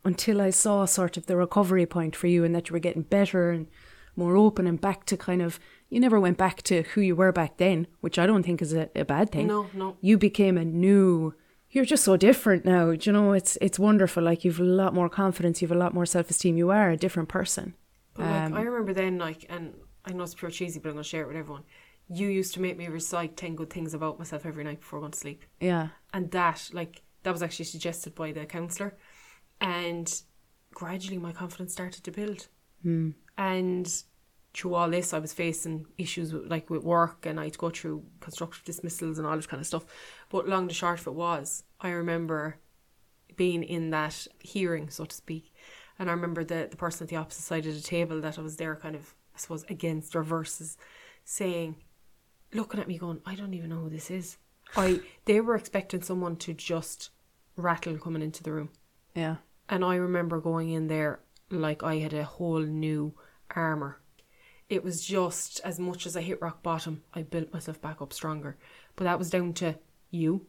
[0.04, 3.04] until I saw sort of the recovery point for you, and that you were getting
[3.04, 3.68] better and
[4.16, 5.60] more open and back to kind of.
[5.90, 8.74] You never went back to who you were back then, which I don't think is
[8.74, 9.96] a, a bad thing No, no.
[10.02, 11.36] you became a new
[11.70, 14.94] you're just so different now Do you know it's it's wonderful like you've a lot
[14.96, 17.76] more confidence you've a lot more self-esteem you are a different person
[18.16, 19.74] But like, um, I remember then, like, and
[20.06, 21.64] I know it's pure cheesy, but I'm to share it with everyone.
[22.14, 25.12] You used to make me recite 10 good things about myself every night before going
[25.12, 25.44] to sleep.
[25.60, 25.90] yeah.
[26.14, 28.96] And that like that was actually suggested by the counsellor.
[29.60, 30.14] And
[30.74, 32.48] gradually my confidence started to build.
[32.84, 33.12] Hmm.
[33.38, 33.92] And
[34.54, 38.04] through all this I was facing issues with, like with work and I'd go through
[38.20, 39.86] constructive dismissals and all this kind of stuff.
[40.30, 42.58] But long the short of it was I remember
[43.36, 45.54] being in that hearing so to speak.
[45.98, 48.42] And I remember the, the person at the opposite side of the table that I
[48.42, 50.78] was there kind of I suppose against reverses
[51.26, 51.78] saying
[52.54, 54.38] looking at me going, I don't even know who this is.
[54.76, 57.10] I they were expecting someone to just
[57.56, 58.70] rattle coming into the room.
[59.16, 59.38] yeah
[59.70, 63.14] And I remember going in there like I had a whole new
[63.56, 64.00] armour.
[64.70, 68.12] It was just as much as I hit rock bottom, I built myself back up
[68.14, 68.58] stronger.
[68.96, 69.76] But that was down to
[70.10, 70.48] you,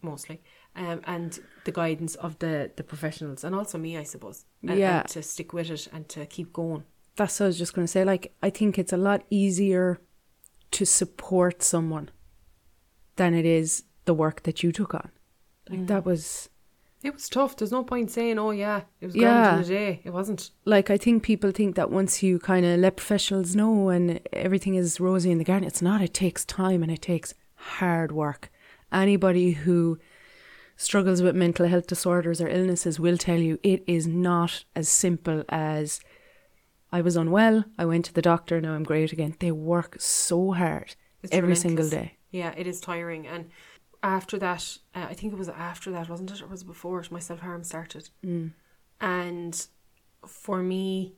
[0.00, 0.40] mostly,
[0.74, 4.46] um, and the guidance of the, the professionals and also me, I suppose.
[4.62, 5.00] And, Yeah.
[5.00, 6.84] and to stick with it and to keep going.
[7.16, 10.00] that's what I was just going to say like I think it's a lot easier
[10.70, 12.10] to support someone
[13.16, 15.10] than it is the work that you took on
[15.68, 15.86] like mm.
[15.86, 16.48] that was
[17.02, 17.56] It was tough.
[17.56, 20.00] There's no point saying, oh yeah, it was grand a day.
[20.04, 20.50] It wasn't.
[20.64, 24.74] like I think people think that once you kind of let professionals know and everything
[24.74, 26.02] is rosy in the garden, it's not.
[26.02, 28.50] It takes time and it takes hard work.
[28.92, 29.98] Anybody who
[30.76, 35.42] struggles with mental health disorders or illnesses will tell you it is not as simple
[35.48, 36.00] as
[36.96, 39.34] I was unwell, I went to the doctor, now I'm great again.
[39.38, 41.60] They work so hard It's every relentless.
[41.60, 42.16] single day.
[42.30, 43.26] Yeah, it is tiring.
[43.26, 43.50] And
[44.02, 46.40] after that, uh, I think it was after that, wasn't it?
[46.40, 47.10] Or was it before it?
[47.12, 48.08] My self harm started.
[48.24, 48.52] Mm.
[48.98, 49.66] And
[50.26, 51.12] for me,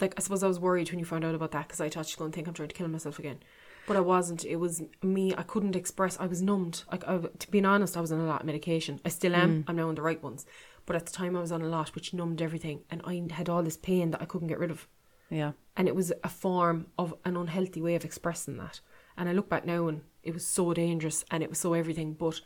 [0.00, 2.08] like, I suppose I was worried when you found out about that because I thought
[2.08, 3.40] you going to think I'm trying to kill myself again.
[3.88, 4.44] But I wasn't.
[4.44, 5.34] It was me.
[5.36, 6.20] I couldn't express.
[6.20, 6.84] I was numbed.
[6.92, 9.00] Like, I, to be honest, I was on a lot of medication.
[9.04, 9.64] I still am.
[9.66, 10.46] I'm now on the right ones.
[10.86, 12.84] But at the time, I was on a lot, which numbed everything.
[12.92, 14.86] And I had all this pain that I couldn't get rid of
[15.30, 15.52] Yeah.
[15.76, 18.80] and it was a form of an unhealthy way of expressing that.
[19.16, 22.14] And I look back now and it was so dangerous and it was so everything.
[22.14, 22.40] But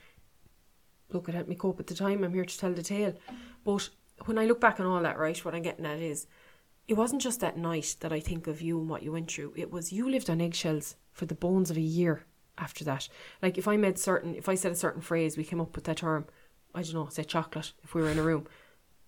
[1.11, 2.25] look, it helped me cope at the time.
[2.25, 3.15] I'm here to tell the tale.
[3.65, 3.91] But
[4.25, 6.27] when I look back on all that, right, what I'm getting at is
[6.89, 9.53] it wasn't just that night that I think of you and what you went through.
[9.57, 12.25] It was you lived on eggshells for the bones of a year
[12.59, 13.09] after that.
[13.43, 15.85] Like if I made certain, if I said a certain phrase, we came up with
[15.85, 16.27] that term.
[16.75, 17.73] I don't know, say chocolate.
[17.83, 18.47] If we were in a room,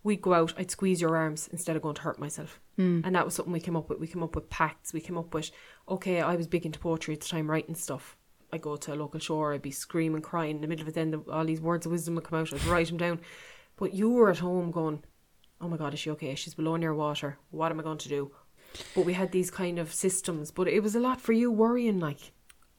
[0.04, 0.54] we'd go out.
[0.56, 2.60] I'd squeeze your arms instead of going to hurt myself.
[2.78, 3.02] Mm.
[3.04, 4.00] And that was something we came up with.
[4.00, 4.92] We came up with pacts.
[4.92, 5.50] We came up with.
[5.88, 8.16] Okay, I was big into poetry at the time, writing stuff.
[8.52, 9.54] I go to a local shore.
[9.54, 10.94] I'd be screaming, crying in the middle of it.
[10.94, 12.52] Then the, all these words of wisdom would come out.
[12.52, 13.20] I'd write them down.
[13.76, 15.02] But you were at home going,
[15.60, 16.34] "Oh my God, is she okay?
[16.34, 17.38] She's below near water.
[17.50, 18.32] What am I going to do?"
[18.94, 20.50] But we had these kind of systems.
[20.50, 22.32] But it was a lot for you worrying, like.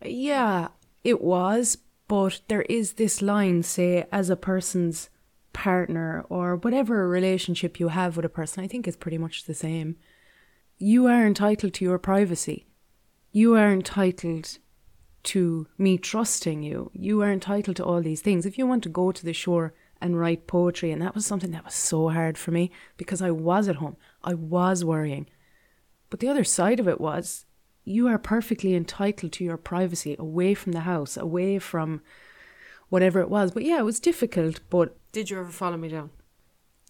[0.03, 0.69] Yeah,
[1.03, 1.77] it was.
[2.07, 5.09] But there is this line, say, as a person's
[5.53, 9.53] partner or whatever relationship you have with a person, I think is pretty much the
[9.53, 9.95] same.
[10.77, 12.65] You are entitled to your privacy.
[13.31, 14.57] You are entitled
[15.23, 16.91] to me trusting you.
[16.93, 18.45] You are entitled to all these things.
[18.45, 21.51] If you want to go to the shore and write poetry, and that was something
[21.51, 25.27] that was so hard for me because I was at home, I was worrying.
[26.09, 27.45] But the other side of it was
[27.85, 32.01] you are perfectly entitled to your privacy away from the house, away from
[32.89, 33.51] whatever it was.
[33.51, 34.97] But yeah, it was difficult, but.
[35.13, 36.09] Did you ever follow me down?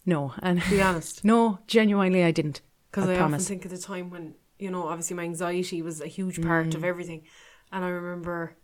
[0.06, 0.34] No.
[0.42, 1.24] And To be honest.
[1.26, 2.62] no, genuinely, I didn't.
[2.90, 6.02] Because I, I often think of the time when, you know, obviously my anxiety was
[6.02, 6.76] a huge part mm.
[6.76, 7.24] of everything.
[7.72, 8.56] And I remember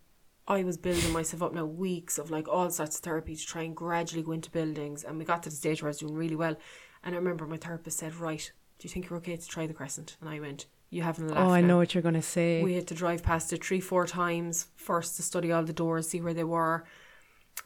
[0.48, 3.64] I was building myself up now weeks of like all sorts of therapy to try
[3.64, 5.04] and gradually go into buildings.
[5.04, 6.56] And we got to the stage where I was doing really well.
[7.04, 9.74] And I remember my therapist said, Right, do you think you're okay to try the
[9.74, 10.16] crescent?
[10.22, 11.40] And I went, You haven't left.
[11.40, 11.68] Oh, I now.
[11.68, 12.64] know what you're going to say.
[12.64, 16.10] We had to drive past it three, four times first to study all the doors,
[16.10, 16.86] see where they were.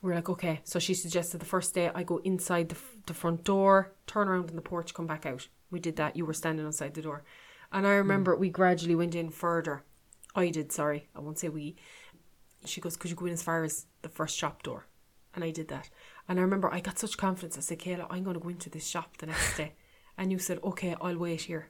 [0.02, 0.62] We are like, okay.
[0.64, 4.28] So she suggested the first day I go inside the, f- the front door, turn
[4.28, 5.48] around in the porch, come back out.
[5.72, 6.16] We did that.
[6.16, 7.24] You were standing outside the door.
[7.72, 8.40] And I remember mm.
[8.40, 9.84] we gradually went in further.
[10.36, 11.08] I did, sorry.
[11.16, 11.76] I won't say we.
[12.66, 14.88] She goes, could you go in as far as the first shop door?
[15.36, 15.90] And I did that.
[16.28, 17.58] And I remember I got such confidence.
[17.58, 19.74] I said, Kayla, I'm going to go into this shop the next day.
[20.16, 21.70] And you said, okay, I'll wait here.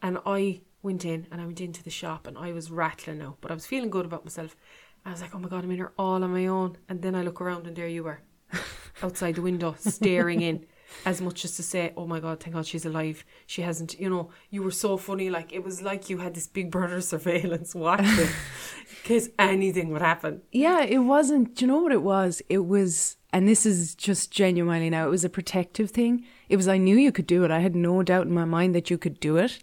[0.00, 3.36] And I went in and I went into the shop and I was rattling now,
[3.42, 4.56] but I was feeling good about myself.
[5.04, 6.76] I was like, oh my God, I'm in here all on my own.
[6.88, 8.20] And then I look around and there you were
[9.02, 10.66] outside the window staring in
[11.06, 13.24] as much as to say, oh my God, thank God she's alive.
[13.46, 15.30] She hasn't, you know, you were so funny.
[15.30, 18.28] Like it was like you had this big brother surveillance watching in
[19.04, 20.42] case anything would happen.
[20.52, 22.42] Yeah, it wasn't, do you know what it was?
[22.48, 26.24] It was, and this is just genuinely now, it was a protective thing.
[26.48, 27.50] It was, I knew you could do it.
[27.50, 29.62] I had no doubt in my mind that you could do it.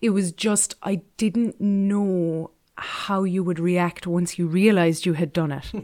[0.00, 5.32] It was just, I didn't know how you would react once you realized you had
[5.32, 5.64] done it.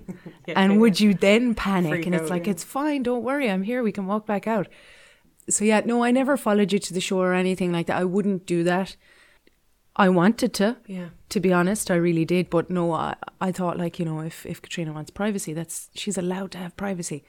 [0.46, 0.78] yeah, and yeah.
[0.78, 1.90] would you then panic?
[1.90, 2.52] Freak and it's out, like, yeah.
[2.52, 4.68] it's fine, don't worry, I'm here, we can walk back out.
[5.48, 7.96] So, yeah, no, I never followed you to the shore or anything like that.
[7.96, 8.96] I wouldn't do that.
[9.96, 11.08] I wanted to, yeah.
[11.30, 12.48] To be honest, I really did.
[12.48, 16.16] But no, I, I thought like you know, if if Caitriona wants privacy, that's she's
[16.16, 17.24] allowed to have privacy.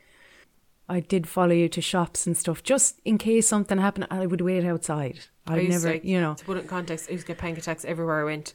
[0.87, 4.07] I did follow you to shops and stuff just in case something happened.
[4.11, 5.19] I would wait outside.
[5.47, 7.57] I never, to, you know, to put it in context, I used to get panic
[7.57, 8.53] attacks everywhere I went.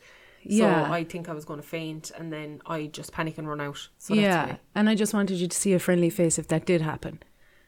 [0.49, 0.87] Yeah.
[0.87, 3.61] So I think I was going to faint and then I just panic and run
[3.61, 3.89] out.
[3.99, 4.57] So yeah.
[4.75, 7.23] And I just wanted you to see a friendly face if that did happen.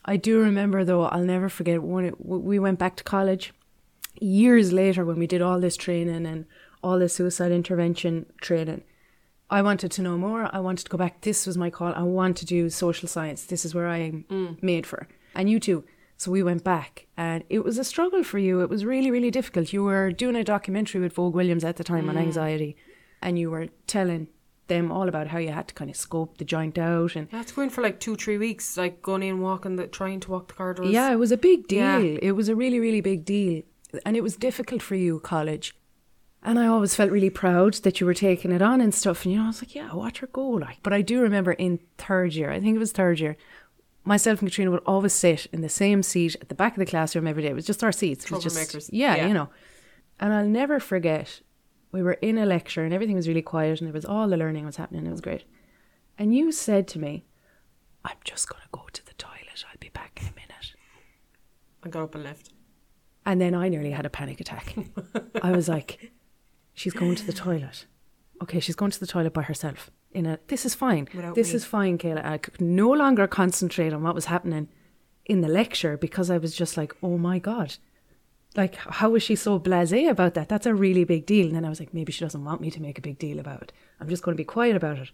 [0.04, 3.52] I do remember though, I'll never forget when it, we went back to college
[4.20, 6.46] years later when we did all this training and
[6.82, 8.82] all this suicide intervention training.
[9.50, 10.48] I wanted to know more.
[10.54, 11.22] I wanted to go back.
[11.22, 11.94] This was my call.
[11.94, 13.44] I want to do social science.
[13.44, 14.62] This is where I am mm.
[14.62, 15.08] made for.
[15.34, 15.84] And you too.
[16.18, 18.60] So we went back and it was a struggle for you.
[18.60, 19.72] It was really, really difficult.
[19.72, 22.10] You were doing a documentary with Vogue Williams at the time mm.
[22.10, 22.76] on anxiety
[23.22, 24.26] and you were telling
[24.66, 27.52] them all about how you had to kind of scope the joint out and that's
[27.52, 30.54] going for like two, three weeks, like going in walking the trying to walk the
[30.54, 30.90] corridors.
[30.90, 32.02] Yeah, it was a big deal.
[32.02, 32.18] Yeah.
[32.20, 33.62] It was a really, really big deal.
[34.04, 35.72] And it was difficult for you, college.
[36.42, 39.24] And I always felt really proud that you were taking it on and stuff.
[39.24, 40.48] And you know, I was like, yeah, watch her go.
[40.48, 43.36] Like, but I do remember in third year, I think it was third year,
[44.04, 46.86] myself and Caitriona would always sit in the same seat at the back of the
[46.86, 47.50] classroom every day.
[47.50, 48.24] It was just our seats.
[48.24, 49.50] It was just, yeah, yeah, you know.
[50.20, 51.40] And I'll never forget,
[51.92, 54.36] we were in a lecture and everything was really quiet and it was all the
[54.36, 55.06] learning was happening.
[55.06, 55.44] It was great.
[56.16, 57.24] And you said to me,
[58.04, 59.64] I'm just going to go to the toilet.
[59.70, 60.74] I'll be back in a minute.
[61.84, 62.50] I got up and left.
[63.26, 64.74] And then I nearly had a panic attack.
[65.42, 66.12] I was like,
[66.74, 67.86] she's going to the toilet.
[68.42, 71.08] Okay, she's going to the toilet by herself in a this is fine.
[71.14, 71.56] Without this me.
[71.56, 72.24] is fine, Kayla.
[72.24, 74.68] I could no longer concentrate on what was happening
[75.26, 77.76] in the lecture because I was just like, oh my God.
[78.56, 80.48] Like, how is she so blasé about that?
[80.48, 81.46] That's a really big deal.
[81.46, 83.38] And then I was like, maybe she doesn't want me to make a big deal
[83.38, 83.72] about it.
[84.00, 85.10] I'm just going to be quiet about it.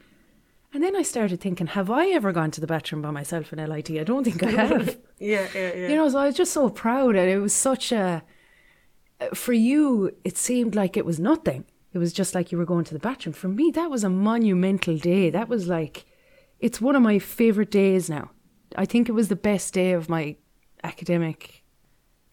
[0.73, 3.65] And then I started thinking, have I ever gone to the bathroom by myself in
[3.65, 3.91] LIT?
[3.91, 4.99] I don't think I have.
[5.19, 5.89] yeah, yeah, yeah.
[5.89, 7.17] You know, so I was just so proud.
[7.17, 8.23] And it was such a,
[9.21, 11.65] uh, for you, it seemed like it was nothing.
[11.95, 13.33] It was just like you were going to the bathroom.
[13.33, 15.31] For me, that was a monumental day.
[15.31, 16.05] That was like,
[16.59, 18.31] it's one of my favourite days now.
[18.77, 20.37] I think it was the best day of my
[20.83, 21.63] academic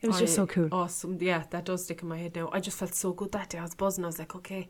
[0.01, 0.67] It was just so cool.
[0.71, 1.17] Awesome.
[1.21, 2.49] Yeah, that does stick in my head now.
[2.51, 3.59] I just felt so good that day.
[3.59, 4.03] I was buzzing.
[4.03, 4.69] I was like, okay.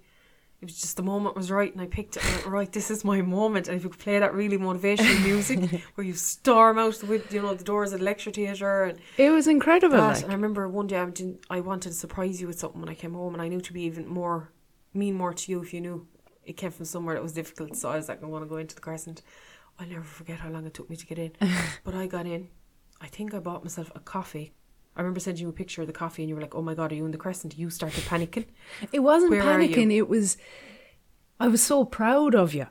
[0.62, 2.23] It was just the moment was right, and I picked it.
[2.23, 3.67] And I went, right, this is my moment.
[3.67, 7.23] And if you could play that really motivational music where you storm out the win-
[7.32, 9.97] you know the doors of the lecture theatre and It was incredible.
[9.97, 10.21] like.
[10.21, 12.89] And I remember one day I, didn't, I wanted to surprise you with something when
[12.89, 14.51] I came home, and I knew to be even more
[14.93, 16.08] mean more to you if you knew
[16.45, 17.75] it came from somewhere that was difficult.
[17.75, 19.21] So I was like, I want to go into the crescent.
[19.80, 21.32] I'll never forget how long it took me to get in.
[21.84, 22.49] but I got in.
[22.99, 24.54] I think I bought myself a coffee.
[24.95, 26.75] I remember sending you a picture of the coffee, and you were like, "Oh my
[26.75, 28.45] god, are you in the crescent?" You started panicking.
[28.91, 29.91] It wasn't Where panicking.
[29.91, 30.38] It was,
[31.39, 32.67] I was so proud of you.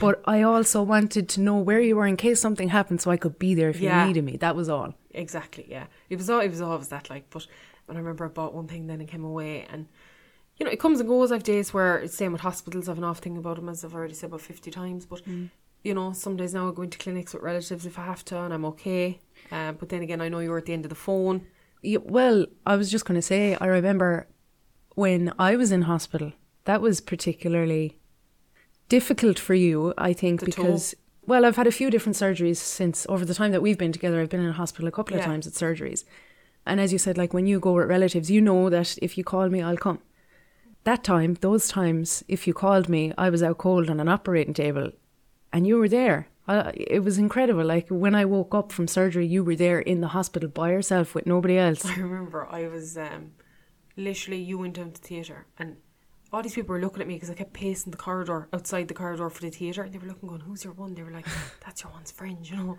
[0.00, 3.16] But I also wanted to know where you were in case something happened so I
[3.16, 4.00] could be there if Yeah.
[4.00, 4.36] you needed me.
[4.38, 4.94] That was all.
[5.12, 5.86] Exactly, yeah.
[6.10, 7.46] It was all it was always that like, but
[7.86, 9.86] and I remember I bought one thing then and came away and
[10.58, 11.32] you know, it comes and goes.
[11.32, 13.94] I've days where it's same with hospitals, I've an off thing about them as I've
[13.94, 15.06] already said about fifty times.
[15.06, 15.22] But
[15.84, 18.38] you know, some days now I go into clinics with relatives if I have to
[18.38, 19.20] and I'm okay.
[19.52, 21.46] Um, but then again I know you're at the end of the phone.
[21.82, 24.26] Yeah, well, I was just going to say, I remember
[24.94, 26.32] when I was in hospital,
[26.64, 27.98] that was particularly
[28.88, 30.62] difficult for you, I think, The toe.
[30.62, 30.94] because,
[31.26, 34.20] well, I've had a few different surgeries since over the time that we've been together.
[34.20, 35.26] I've been in hospital a couple of Yeah.
[35.26, 36.04] times at surgeries.
[36.64, 39.22] And as you said, like when you go with relatives, you know that if you
[39.22, 40.00] call me, I'll come.
[40.86, 44.54] That time, those times, if you called me, I was out cold on an operating
[44.54, 44.92] table
[45.52, 46.28] and you were there.
[46.46, 47.64] I, it was incredible.
[47.64, 51.12] Like when I woke up from surgery, you were there in the hospital by yourself
[51.12, 51.84] with nobody else.
[51.84, 53.32] I remember I was um,
[53.96, 55.74] literally you went down to the theatre and
[56.32, 58.94] all these people were looking at me because I kept pacing the corridor outside the
[58.94, 61.26] corridor for the theatre and they were looking going who's your one they were like
[61.64, 62.78] that's your one's friend you know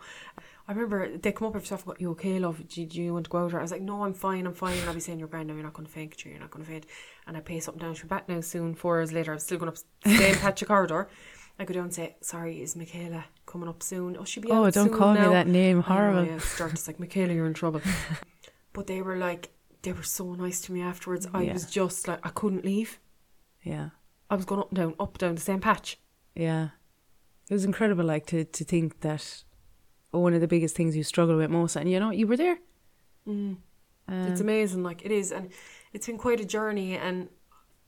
[0.67, 3.25] I remember they come up every so often you okay love do, do you want
[3.25, 5.17] to go out I was like no I'm fine I'm fine and I'll be saying
[5.19, 6.85] you're grand now you're not going to faint you're not going to faint
[7.25, 9.57] and I pace up and down she'll back now soon four hours later I'm still
[9.57, 11.07] going up the same patch of corridor
[11.57, 14.69] I go down and say sorry is Michaela coming up soon oh she'll be Oh,
[14.69, 15.81] don't call me that name.
[15.81, 16.25] Horrible.
[16.25, 17.81] yeah, start like Michaela, you're in trouble.
[18.73, 19.49] but they were like,
[19.81, 21.27] they were so nice to me afterwards.
[21.33, 21.53] I Yeah.
[21.53, 22.99] was just like, I couldn't leave.
[23.63, 23.89] Yeah.
[24.29, 25.97] I was going up and down, up and down the same patch.
[26.35, 26.69] Yeah.
[27.49, 29.43] It was incredible, like, to, to think that
[30.11, 32.57] one of the biggest things you struggle with most, and you know, you were there.
[33.27, 33.57] Mm.
[34.07, 35.51] Um, it's amazing, like it is, and
[35.93, 36.95] it's been quite a journey.
[36.95, 37.29] And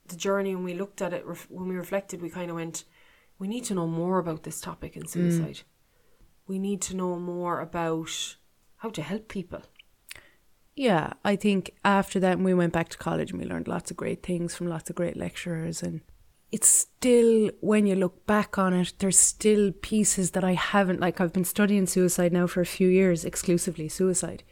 [0.07, 2.83] the journey, when we looked at it, ref- when we reflected, we kind of went,
[3.37, 5.61] we need to know more about this topic in suicide.
[6.47, 8.35] We need to know more about
[8.77, 9.61] how to help people.
[10.75, 13.97] yeah, I think after that, we went back to college and we learned lots of
[13.97, 15.83] great things from lots of great lecturers.
[15.83, 16.01] And
[16.51, 21.21] it's still, when you look back on it, there's still pieces that I haven't, like,
[21.21, 24.43] I've been studying suicide now for a few years, exclusively suicide.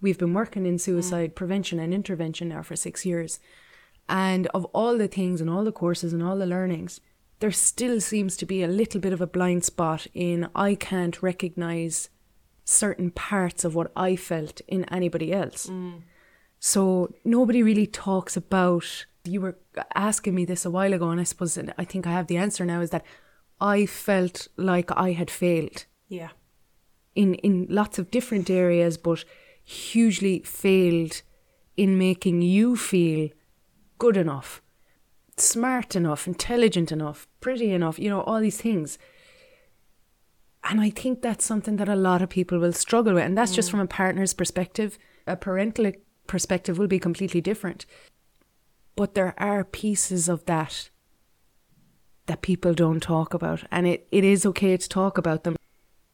[0.00, 0.80] We've been working in mm.
[0.80, 3.40] suicide prevention and intervention now for six years.
[4.08, 7.00] And of all the things and all the courses and all the learnings,
[7.40, 11.22] there still seems to be a little bit of a blind spot in I can't
[11.22, 12.10] recognize
[12.64, 15.66] certain parts of what I felt in anybody else.
[15.66, 16.02] Mm.
[16.60, 19.06] So nobody really talks about.
[19.24, 19.58] You were
[19.94, 22.64] asking me this a while ago, and I suppose I think I have the answer
[22.64, 22.80] now.
[22.80, 23.04] Is that
[23.60, 26.30] I felt like I had failed Yeah.
[27.14, 29.24] in in lots of different areas, but
[29.64, 31.22] hugely failed
[31.76, 33.28] in making you feel
[33.98, 34.62] good enough,
[35.36, 38.98] smart enough, intelligent enough, pretty enough, you know, all these things.
[40.64, 43.24] And I think that's something that a lot of people will struggle with.
[43.24, 43.72] And that's just mm.
[43.72, 44.98] from a partner's perspective.
[45.26, 45.92] A parental
[46.26, 47.86] perspective will be completely different.
[48.96, 50.90] But there are pieces of that
[52.26, 53.64] that people don't talk about.
[53.70, 55.56] And it, it is okay to talk about them.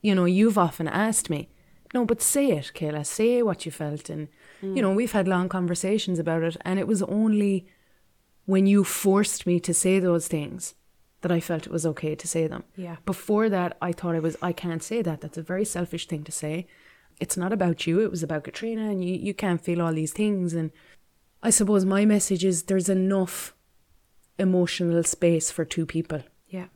[0.01, 1.49] You know, you've often asked me,
[1.93, 4.09] no, but say it, Kayla, say what you felt.
[4.09, 4.29] And,
[4.63, 6.57] you know, we've had long conversations about it.
[6.63, 7.67] And it was only
[8.45, 10.75] when you forced me to say those things
[11.21, 12.65] that I felt it was okay to say them.
[12.77, 12.97] Yeah.
[13.05, 15.21] Before that, I thought it was, I can't say that.
[15.21, 16.67] That's a very selfish thing to say.
[17.19, 18.01] It's not about you.
[18.01, 20.53] It was about Caitriona, and you, you can't feel all these things.
[20.55, 20.71] And
[21.43, 23.55] I suppose my message is there's enough
[24.39, 26.23] emotional space for two people.
[26.49, 26.67] Yeah.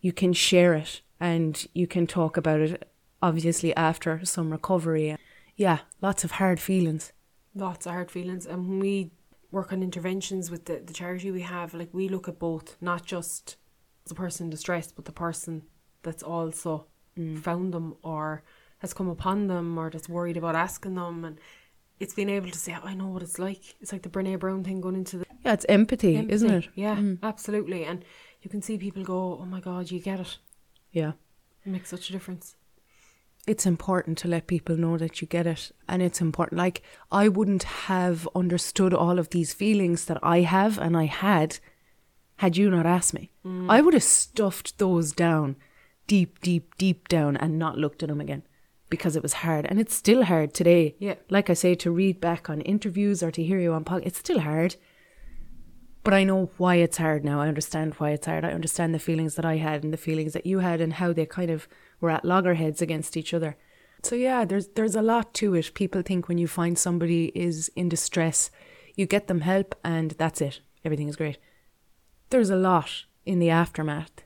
[0.00, 2.90] You can share it and you can talk about it,
[3.22, 5.16] obviously, after some recovery.
[5.56, 7.12] Yeah, lots of hard feelings.
[7.54, 9.10] lots of hard feelings and when we
[9.50, 13.04] work on interventions with the, the charity we have like we look at both not
[13.04, 13.56] just
[14.06, 15.62] the person in distress but the person
[16.02, 16.86] that's also
[17.18, 17.36] mm.
[17.38, 18.42] found them or
[18.78, 21.38] has come upon them or that's worried about asking them and
[22.00, 23.76] it's being able to say oh, i know what it's like.
[23.80, 26.34] It's like the Brené Brown thing going into the Yeah, it's empathy, empathy.
[26.34, 26.68] isn't it?
[26.74, 27.18] yeah mm.
[27.22, 27.84] absolutely.
[27.84, 28.04] And
[28.42, 30.38] you can see people go oh my god you get it.
[30.92, 31.12] Yeah.
[31.64, 32.56] it makes such a difference.
[33.46, 36.58] It's important to let people know that you get it and it's important.
[36.58, 36.82] Like
[37.12, 41.58] i wouldn't have understood all of these feelings that i have and i had
[42.36, 43.30] had you not asked me.
[43.44, 43.66] Mm.
[43.70, 45.56] I would have stuffed those down
[46.06, 48.42] deep deep deep down and not looked at them again
[48.90, 49.66] because it was hard.
[49.66, 50.96] And it's still hard today.
[50.98, 51.14] Yeah.
[51.30, 54.18] Like I say, to read back on interviews or to hear you on podcast, it's
[54.18, 54.76] still hard.
[56.02, 57.40] But I know why it's hard now.
[57.40, 58.44] I understand why it's hard.
[58.44, 61.12] I understand the feelings that I had and the feelings that you had and how
[61.12, 61.68] they kind of
[62.00, 63.56] were at loggerheads against each other.
[64.02, 65.74] So yeah, there's there's a lot to it.
[65.74, 68.50] People think when you find somebody is in distress,
[68.96, 70.60] you get them help and that's it.
[70.84, 71.38] Everything is great.
[72.30, 74.22] There's a lot in the aftermath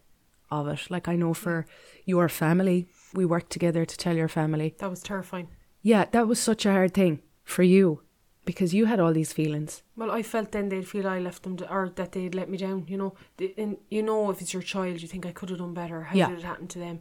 [0.51, 0.91] of it.
[0.91, 1.67] Like I know for
[2.05, 4.75] your family, we worked together to tell your family.
[4.79, 5.49] That was terrifying.
[5.83, 8.03] Yeah, that was such a hard thing for you
[8.45, 9.83] because you had all these feelings.
[9.97, 12.57] Well, I felt then they'd feel I left them, to, or that they'd let me
[12.59, 12.87] down.
[12.89, 13.15] You know,
[13.59, 16.03] and you know if it's your child, you think I could have done better.
[16.03, 16.29] How Yeah.
[16.29, 17.01] did it happen to them?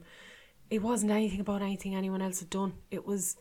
[0.70, 2.74] It wasn't anything about anything anyone else had done.
[2.92, 3.36] It was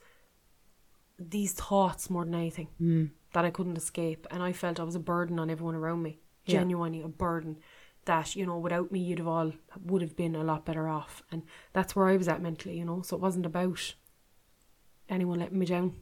[1.18, 3.04] these thoughts more than anything Hmm.
[3.32, 6.18] that I couldn't escape, and I felt I was a burden on everyone around me.
[6.44, 6.58] Yeah.
[6.58, 7.58] Genuinely a burden
[8.04, 9.52] that you know without me you'd have all
[9.84, 11.42] would have been a lot better off, and
[11.72, 12.78] that's where I was at mentally.
[12.78, 13.94] You know, so it wasn't about
[15.08, 15.94] anyone letting me down.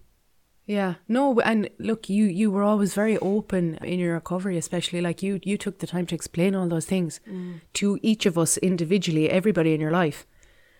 [0.66, 5.22] Yeah, no, and look, you you were always very open in your recovery, especially like
[5.22, 7.60] you you took the time to explain all those things mm.
[7.74, 10.26] to each of us individually, everybody in your life,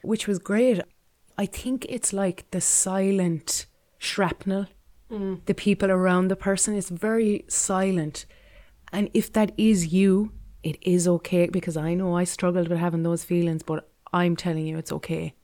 [0.03, 0.81] which was great.
[1.37, 3.67] I think it's like the silent
[3.99, 4.67] shrapnel.
[5.11, 5.45] Mm.
[5.47, 8.27] The people around the person is very silent,
[8.93, 10.31] and if that is you,
[10.63, 14.67] it is okay because I know I struggled with having those feelings, but I'm telling
[14.67, 15.35] you, it's okay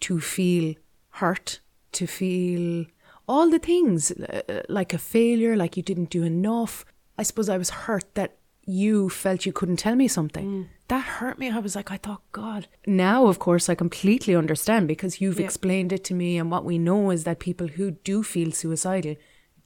[0.00, 0.74] to feel
[1.10, 1.60] hurt,
[1.92, 2.86] to feel
[3.26, 6.84] all the things uh, like a failure, like you didn't do enough.
[7.16, 8.36] I suppose I was hurt that
[8.66, 10.68] you felt you couldn't tell me something.
[10.88, 11.50] That hurt me.
[11.50, 12.66] I was like, I thought, God.
[12.86, 15.44] Now, of course, I completely understand because you've Yeah.
[15.46, 16.36] explained it to me.
[16.38, 19.16] And what we know is that people who do feel suicidal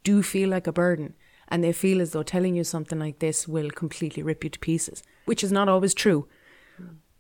[0.05, 1.15] do feel like a burden.
[1.49, 4.59] And they feel as though telling you something like this will completely rip you to
[4.59, 6.29] pieces, which is not always true.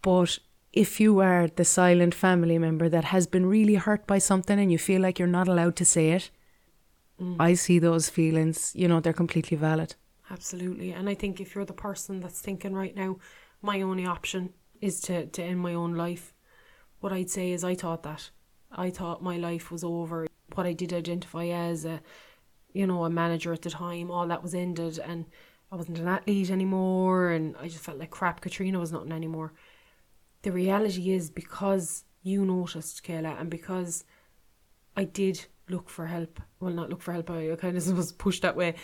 [0.02, 0.38] But
[0.72, 4.70] if you are the silent family member that has been really hurt by something and
[4.70, 6.30] you feel like you're not allowed to say it,
[7.20, 7.36] mm.
[7.40, 9.94] I see those feelings, you know, they're completely valid.
[10.30, 10.92] Absolutely.
[10.92, 13.16] And I think if you're the person that's thinking right now,
[13.62, 16.34] my only option is to, to end my own life,
[17.00, 18.30] what I'd say is I thought that.
[18.70, 20.26] I thought my life was over.
[20.54, 22.00] What I did identify as a,
[22.78, 25.26] you know, a manager at the time, all that was ended and
[25.72, 28.40] I wasn't an athlete anymore and I just felt like crap.
[28.40, 29.52] Caitriona was nothing anymore.
[30.42, 34.04] The reality is because you noticed, Kayla, and because
[34.96, 36.40] I did look for help.
[36.60, 37.28] Well, not look for help.
[37.30, 38.76] I kind of was pushed that way.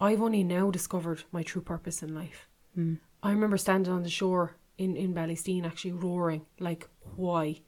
[0.00, 2.48] I've only now discovered my true purpose in life.
[2.74, 2.94] Hmm.
[3.22, 7.60] I remember standing on the shore in in Ballysteen, actually roaring like, "Why?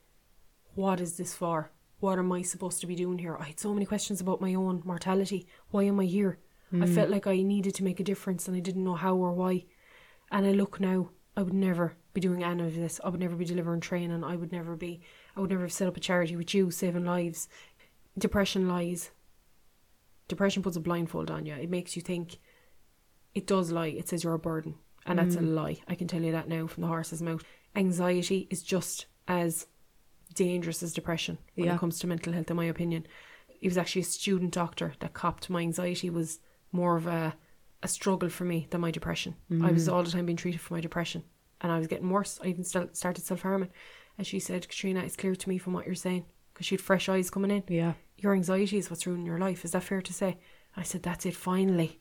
[0.75, 1.71] What is this for?
[2.01, 4.55] What am I supposed to be doing here?" I had so many questions about my
[4.55, 5.47] own mortality.
[5.71, 6.39] Why am I here?
[6.73, 6.95] I hmm.
[6.95, 9.65] felt like I needed to make a difference, and I didn't know how or why.
[10.31, 13.01] And I look now, I would never be doing any of this.
[13.05, 14.23] I would never be delivering training.
[14.23, 15.01] I would never be.
[15.37, 17.49] I would never have set up a charity with you, saving lives.
[18.19, 19.11] Depression lies.
[20.29, 21.55] Depression puts a blindfold on you.
[21.55, 22.39] It makes you think.
[23.35, 23.87] It does lie.
[23.89, 24.75] It says you're a burden,
[25.07, 25.55] and that's a hmm.
[25.55, 25.79] lie.
[25.89, 27.45] I can tell you that now from the horse's mouth.
[27.75, 29.67] Anxiety is just as
[30.35, 31.75] dangerous as depression when Yeah.
[31.75, 33.07] it comes to mental health, in my opinion.
[33.61, 36.41] It was actually a student doctor that copped my anxiety was
[36.73, 37.37] more of a
[37.83, 39.35] a struggle for me than my depression.
[39.63, 39.93] I was mm.
[39.93, 41.25] all the time being treated for my depression,
[41.63, 42.39] and I was getting worse.
[42.45, 43.71] I even st- started self harming,
[44.19, 46.83] and she said, "Caitriona, it's clear to me from what you're saying because she had
[46.83, 47.65] fresh eyes coming in.
[47.69, 47.95] Yeah.
[48.19, 49.65] Your anxiety is what's ruining your life.
[49.65, 50.39] Is that fair to say?"
[50.77, 51.35] I said, "That's it.
[51.35, 52.00] Finally,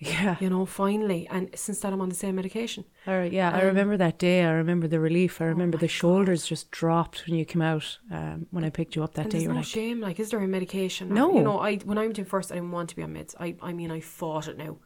[0.00, 0.36] Yeah.
[0.40, 2.84] you know, finally." And since that, I'm on the same medication.
[3.06, 4.42] All right, yeah, I Um, remember that day.
[4.44, 5.40] I remember the relief.
[5.40, 7.98] I remember my the shoulders just dropped when you came out.
[8.10, 10.00] Um, when I picked you up that And day, there's no like, shame.
[10.00, 11.12] Like, is there a medication?
[11.14, 11.34] No.
[11.36, 13.34] You know, I when I went in first, I didn't want to be on meds.
[13.38, 14.78] I, I mean, I fought it now,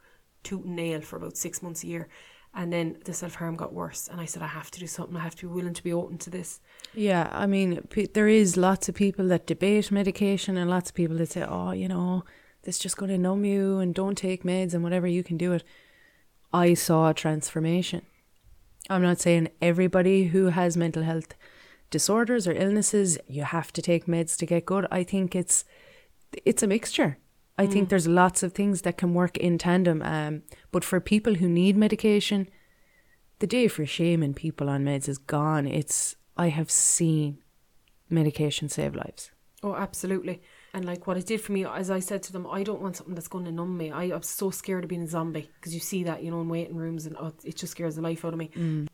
[0.43, 2.07] to nail for about six months a year,
[2.53, 4.07] and then the self harm got worse.
[4.11, 5.15] And I said, I have to do something.
[5.17, 6.59] I have to be willing to be open to this.
[6.93, 11.17] Yeah, I mean, there is lots of people that debate medication, and lots of people
[11.17, 12.23] that say, "Oh, you know,
[12.65, 15.53] this just going to numb you, and don't take meds, and whatever you can do
[15.53, 15.63] it."
[16.53, 18.01] I saw a transformation.
[18.89, 21.33] I'm not saying everybody who has mental health
[21.89, 24.85] disorders or illnesses you have to take meds to get good.
[24.91, 25.65] I think it's
[26.45, 27.17] it's a mixture.
[27.57, 30.01] I think there's lots of things that can work in tandem.
[30.01, 30.43] Um,
[30.73, 32.49] but for people who need medication,
[33.39, 35.65] the day for shaming people on meds is gone.
[35.65, 37.37] It's I have seen
[38.09, 39.31] medication save lives.
[39.63, 40.41] Oh, absolutely.
[40.75, 42.97] And like what it did for me, as I said to them, I don't want
[42.97, 43.91] something that's going to numb me.
[43.91, 46.49] I, I'm so scared of being a zombie because you see that, you know, in
[46.49, 48.51] waiting rooms and oh, it just scares the life out of me.
[48.53, 48.87] Mm.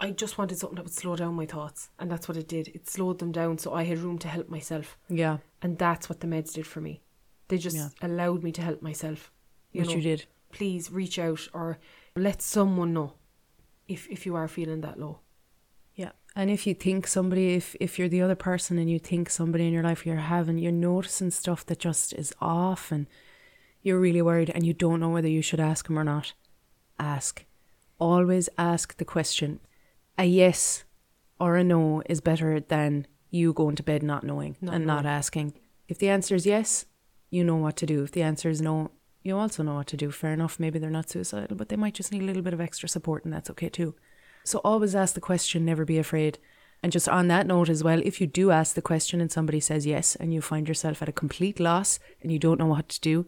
[0.00, 1.88] I just wanted something that would slow down my thoughts.
[2.00, 2.66] And that's what it did.
[2.66, 4.98] It slowed them down so I had room to help myself.
[5.08, 7.00] Yeah, And that's what the meds did for me.
[7.46, 7.90] They just Yeah.
[8.02, 9.30] allowed me to help myself.
[9.70, 10.26] You which know, you did.
[10.50, 11.78] Please reach out or
[12.16, 13.12] let someone know
[13.86, 15.20] if, if you are feeling that low.
[16.36, 19.66] And if you think somebody, if, if you're the other person and you think somebody
[19.66, 23.06] in your life you're having, you're noticing stuff that just is off and
[23.82, 26.32] you're really worried and you don't know whether you should ask them or not,
[26.98, 27.44] ask.
[28.00, 29.60] Always ask the question.
[30.18, 30.84] A yes
[31.38, 35.06] or a no is better than you going to bed not knowing Not and not
[35.06, 35.54] asking.
[35.88, 36.86] If the answer is yes,
[37.30, 38.02] you know what to do.
[38.02, 38.90] If the answer is no,
[39.22, 40.10] you also know what to do.
[40.10, 42.60] Fair enough, maybe they're not suicidal, but they might just need a little bit of
[42.60, 43.94] extra support, and that's okay too.
[44.44, 46.38] So always ask the question, never be afraid.
[46.82, 49.58] And just on that note as well, if you do ask the question and somebody
[49.58, 52.90] says yes, and you find yourself at a complete loss and you don't know what
[52.90, 53.26] to do,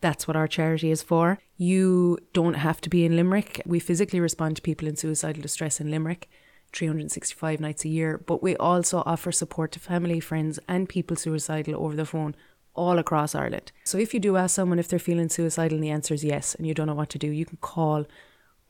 [0.00, 1.38] that's what our charity is for.
[1.56, 3.62] You don't have to be in Limerick.
[3.64, 6.28] We physically respond to people in suicidal distress in Limerick
[6.72, 11.76] 365 nights a year, but we also offer support to family, friends, and people suicidal
[11.76, 12.34] over the phone
[12.74, 13.70] all across Ireland.
[13.84, 16.54] So if you do ask someone if they're feeling suicidal and the answer is yes
[16.56, 18.06] and you don't know what to do, you can call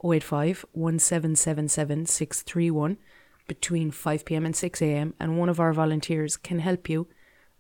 [0.04, 2.98] 085 1777 631
[3.46, 7.08] between 5 pm and 6 am, and one of our volunteers can help you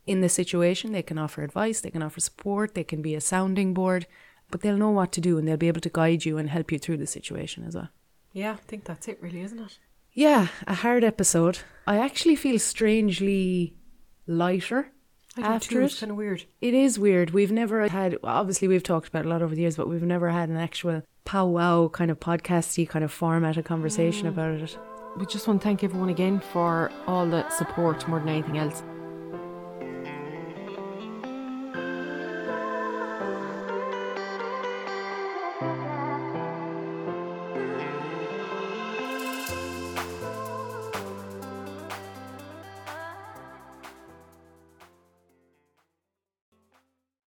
[0.06, 0.92] in the situation.
[0.92, 4.06] They can offer advice, they can offer support, they can be a sounding board,
[4.50, 6.72] but they'll know what to do and they'll be able to guide you and help
[6.72, 7.88] you through the situation as well.
[8.32, 9.78] Yeah, I think that's it, really, isn't it?
[10.12, 11.60] Yeah, a hard episode.
[11.86, 13.74] I actually feel strangely
[14.26, 14.92] lighter
[15.38, 15.84] after it.
[15.86, 16.44] It's kind of weird.
[16.60, 17.30] It is weird.
[17.30, 20.02] We've never had, obviously, we've talked about it a lot over the years, but we've
[20.02, 24.30] never had an actual powwow kind of podcasty kind of format of conversation mm.
[24.30, 24.78] about it.
[25.16, 28.82] We just want to thank everyone again for all the support more than anything else.